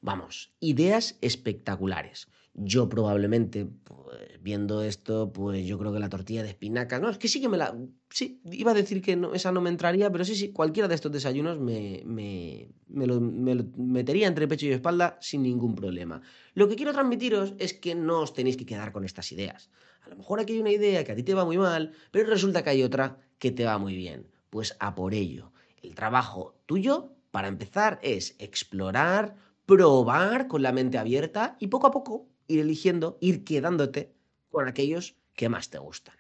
Vamos, 0.02 0.54
ideas 0.60 1.18
espectaculares. 1.22 2.28
Yo 2.60 2.90
probablemente, 2.90 3.66
pues, 3.66 4.42
viendo 4.42 4.82
esto, 4.82 5.32
pues 5.32 5.64
yo 5.68 5.78
creo 5.78 5.94
que 5.94 6.00
la 6.00 6.10
tortilla 6.10 6.42
de 6.42 6.50
espinacas, 6.50 7.00
no, 7.00 7.10
es 7.10 7.20
que 7.20 7.28
sí 7.28 7.40
que 7.40 7.50
me 7.50 7.58
la... 7.58 7.78
Sí, 8.10 8.42
iba 8.46 8.72
a 8.72 8.74
decir 8.74 9.00
que 9.02 9.16
no, 9.16 9.36
esa 9.36 9.52
no 9.52 9.62
me 9.62 9.70
entraría, 9.70 10.12
pero 10.12 10.26
sí, 10.26 10.36
sí, 10.36 10.52
cualquiera 10.52 10.88
de 10.88 10.96
estos 10.96 11.12
desayunos 11.12 11.60
me, 11.60 12.02
me, 12.04 12.68
me, 12.88 13.06
lo, 13.06 13.22
metería 13.22 14.28
entre 14.28 14.48
pecho 14.48 14.66
y 14.66 14.72
espalda 14.72 15.20
sin 15.22 15.44
ningún 15.44 15.76
problema. 15.76 16.22
Lo 16.56 16.68
que 16.68 16.76
quiero 16.76 16.94
transmitiros 16.94 17.54
es 17.60 17.76
que 17.76 17.94
no 17.94 18.22
os 18.22 18.34
tenéis 18.34 18.58
que 18.58 18.66
quedar 18.66 18.92
con 18.92 19.06
estas 19.06 19.32
ideas. 19.32 19.70
A 20.02 20.10
lo 20.10 20.16
mejor 20.16 20.40
aquí 20.40 20.54
hay 20.54 20.60
una 20.60 20.72
idea 20.72 21.04
que 21.04 21.12
a 21.12 21.16
ti 21.16 21.22
te 21.22 21.36
va 21.36 21.46
muy 21.46 21.60
mal, 21.60 21.92
pero 22.10 22.28
resulta 22.28 22.64
que 22.64 22.72
hay 22.72 22.82
otra 22.82 23.20
que 23.38 23.52
te 23.52 23.66
va 23.66 23.78
muy 23.78 23.96
bien. 23.96 24.26
Pues 24.50 24.76
a 24.80 24.96
por 24.96 25.14
ello. 25.14 25.52
El 25.84 25.94
trabajo 25.94 26.56
tuyo, 26.66 27.12
para 27.30 27.50
empezar, 27.50 28.00
es 28.02 28.36
explorar, 28.40 29.36
probar 29.68 30.48
con 30.48 30.64
la 30.64 30.72
mente 30.72 30.98
abierta 30.98 31.56
y 31.60 31.68
poco 31.68 31.88
a 31.88 31.92
poco 31.92 32.30
ir 32.48 32.60
eligiendo, 32.60 33.18
ir 33.22 33.44
quedándote 33.44 34.14
con 34.50 34.68
aquellos 34.68 35.16
que 35.34 35.50
más 35.50 35.70
te 35.70 35.78
gustan. 35.78 36.16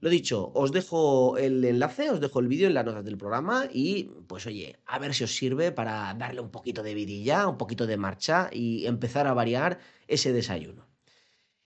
Lo 0.00 0.10
dicho, 0.10 0.52
os 0.54 0.70
dejo 0.70 1.38
el 1.38 1.64
enlace, 1.64 2.10
os 2.10 2.20
dejo 2.20 2.40
el 2.40 2.48
vídeo 2.48 2.66
en 2.66 2.74
las 2.74 2.84
notas 2.84 3.04
del 3.04 3.16
programa 3.16 3.68
y 3.72 4.04
pues 4.26 4.46
oye, 4.46 4.78
a 4.84 4.98
ver 4.98 5.14
si 5.14 5.24
os 5.24 5.34
sirve 5.34 5.72
para 5.72 6.12
darle 6.14 6.42
un 6.42 6.50
poquito 6.50 6.82
de 6.82 6.94
vidilla, 6.94 7.48
un 7.48 7.56
poquito 7.56 7.86
de 7.86 7.96
marcha 7.96 8.50
y 8.52 8.86
empezar 8.86 9.26
a 9.26 9.32
variar 9.32 9.78
ese 10.06 10.32
desayuno. 10.32 10.86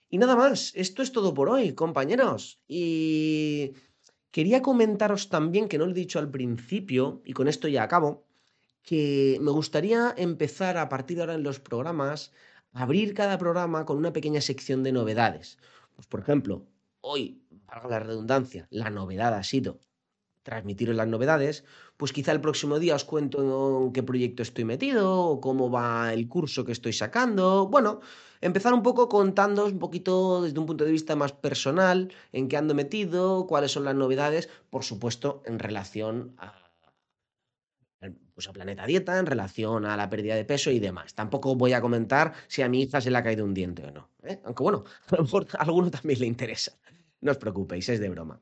Y 0.09 0.17
nada 0.17 0.35
más, 0.35 0.71
esto 0.75 1.03
es 1.03 1.11
todo 1.11 1.33
por 1.33 1.49
hoy, 1.49 1.73
compañeros. 1.73 2.61
Y 2.67 3.73
quería 4.31 4.61
comentaros 4.61 5.29
también, 5.29 5.67
que 5.67 5.77
no 5.77 5.85
lo 5.85 5.91
he 5.91 5.95
dicho 5.95 6.17
al 6.17 6.31
principio, 6.31 7.21
y 7.25 7.33
con 7.33 7.47
esto 7.47 7.67
ya 7.67 7.83
acabo, 7.83 8.25
que 8.81 9.37
me 9.41 9.51
gustaría 9.51 10.15
empezar 10.17 10.77
a 10.77 10.89
partir 10.89 11.17
de 11.17 11.23
ahora 11.23 11.35
en 11.35 11.43
los 11.43 11.59
programas 11.59 12.31
abrir 12.73 13.13
cada 13.13 13.37
programa 13.37 13.85
con 13.85 13.97
una 13.97 14.13
pequeña 14.13 14.41
sección 14.41 14.83
de 14.83 14.91
novedades. 14.91 15.57
Pues 15.95 16.07
por 16.07 16.21
ejemplo, 16.21 16.65
hoy, 17.01 17.41
valga 17.67 17.89
la 17.89 17.99
redundancia, 17.99 18.67
la 18.69 18.89
novedad 18.89 19.33
ha 19.33 19.43
sido 19.43 19.79
transmitiros 20.43 20.95
las 20.95 21.07
novedades, 21.07 21.63
pues 21.97 22.11
quizá 22.13 22.31
el 22.31 22.41
próximo 22.41 22.79
día 22.79 22.95
os 22.95 23.05
cuento 23.05 23.83
en 23.85 23.93
qué 23.93 24.01
proyecto 24.03 24.41
estoy 24.41 24.65
metido, 24.65 25.25
o 25.25 25.41
cómo 25.41 25.69
va 25.69 26.13
el 26.13 26.27
curso 26.27 26.65
que 26.65 26.71
estoy 26.71 26.93
sacando. 26.93 27.67
Bueno, 27.67 27.99
empezar 28.41 28.73
un 28.73 28.81
poco 28.81 29.09
contándoos 29.09 29.73
un 29.73 29.79
poquito 29.79 30.41
desde 30.41 30.57
un 30.59 30.65
punto 30.65 30.85
de 30.85 30.91
vista 30.91 31.15
más 31.15 31.33
personal, 31.33 32.11
en 32.31 32.47
qué 32.47 32.57
ando 32.57 32.73
metido, 32.73 33.45
cuáles 33.47 33.71
son 33.71 33.85
las 33.85 33.95
novedades, 33.95 34.49
por 34.69 34.83
supuesto, 34.83 35.43
en 35.45 35.59
relación 35.59 36.33
a 36.37 36.68
pues 38.39 38.47
a 38.47 38.53
Planeta 38.53 38.85
Dieta 38.85 39.19
en 39.19 39.25
relación 39.25 39.85
a 39.85 39.97
la 39.97 40.09
pérdida 40.09 40.33
de 40.33 40.45
peso 40.45 40.71
y 40.71 40.79
demás. 40.79 41.13
Tampoco 41.13 41.55
voy 41.55 41.73
a 41.73 41.81
comentar 41.81 42.31
si 42.47 42.61
a 42.61 42.69
mi 42.69 42.83
hija 42.83 43.01
se 43.01 43.11
le 43.11 43.17
ha 43.17 43.23
caído 43.23 43.43
un 43.43 43.53
diente 43.53 43.83
o 43.83 43.91
no. 43.91 44.11
¿eh? 44.23 44.39
Aunque 44.45 44.63
bueno, 44.63 44.85
a 45.11 45.17
lo 45.17 45.23
mejor 45.23 45.45
a 45.57 45.63
alguno 45.63 45.91
también 45.91 46.21
le 46.21 46.25
interesa. 46.25 46.71
No 47.19 47.31
os 47.31 47.37
preocupéis, 47.37 47.89
es 47.89 47.99
de 47.99 48.07
broma. 48.07 48.41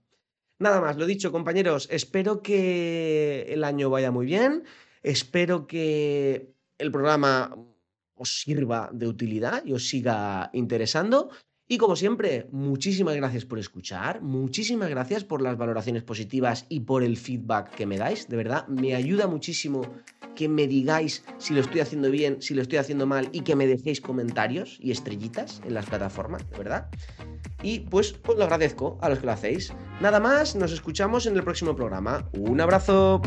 Nada 0.59 0.81
más, 0.81 0.97
lo 0.97 1.07
dicho, 1.07 1.31
compañeros, 1.31 1.87
espero 1.89 2.43
que 2.43 3.47
el 3.49 3.63
año 3.63 3.89
vaya 3.89 4.11
muy 4.11 4.27
bien. 4.27 4.65
Espero 5.01 5.65
que 5.65 6.53
el 6.77 6.91
programa 6.91 7.57
os 8.13 8.41
sirva 8.41 8.91
de 8.93 9.07
utilidad 9.07 9.65
y 9.65 9.73
os 9.73 9.87
siga 9.87 10.51
interesando. 10.53 11.31
Y 11.69 11.77
como 11.77 11.97
siempre, 11.97 12.47
muchísimas 12.53 13.17
gracias 13.17 13.43
por 13.43 13.59
escuchar, 13.59 14.21
muchísimas 14.21 14.89
gracias 14.89 15.25
por 15.25 15.41
las 15.41 15.57
valoraciones 15.57 16.01
positivas 16.01 16.65
y 16.69 16.81
por 16.81 17.03
el 17.03 17.17
feedback 17.17 17.71
que 17.71 17.85
me 17.85 17.97
dais. 17.97 18.29
De 18.29 18.37
verdad, 18.37 18.65
me 18.69 18.95
ayuda 18.95 19.27
muchísimo 19.27 19.81
que 20.33 20.47
me 20.47 20.65
digáis 20.65 21.25
si 21.37 21.53
lo 21.53 21.59
estoy 21.59 21.81
haciendo 21.81 22.09
bien, 22.09 22.41
si 22.41 22.53
lo 22.53 22.61
estoy 22.61 22.77
haciendo 22.77 23.05
mal 23.05 23.27
y 23.33 23.41
que 23.41 23.57
me 23.57 23.67
dejéis 23.67 23.99
comentarios 23.99 24.77
y 24.81 24.91
estrellitas 24.91 25.61
en 25.65 25.73
las 25.73 25.85
plataformas, 25.87 26.49
de 26.49 26.57
verdad. 26.57 26.87
Y 27.61 27.79
pues, 27.79 28.15
lo 28.25 28.43
agradezco 28.43 28.97
a 29.01 29.09
los 29.09 29.19
que 29.19 29.25
lo 29.25 29.33
hacéis. 29.33 29.73
Nada 29.99 30.21
más, 30.21 30.55
nos 30.55 30.71
escuchamos 30.71 31.25
en 31.25 31.35
el 31.35 31.43
próximo 31.43 31.75
programa. 31.75 32.29
Un 32.31 32.61
abrazo. 32.61 33.21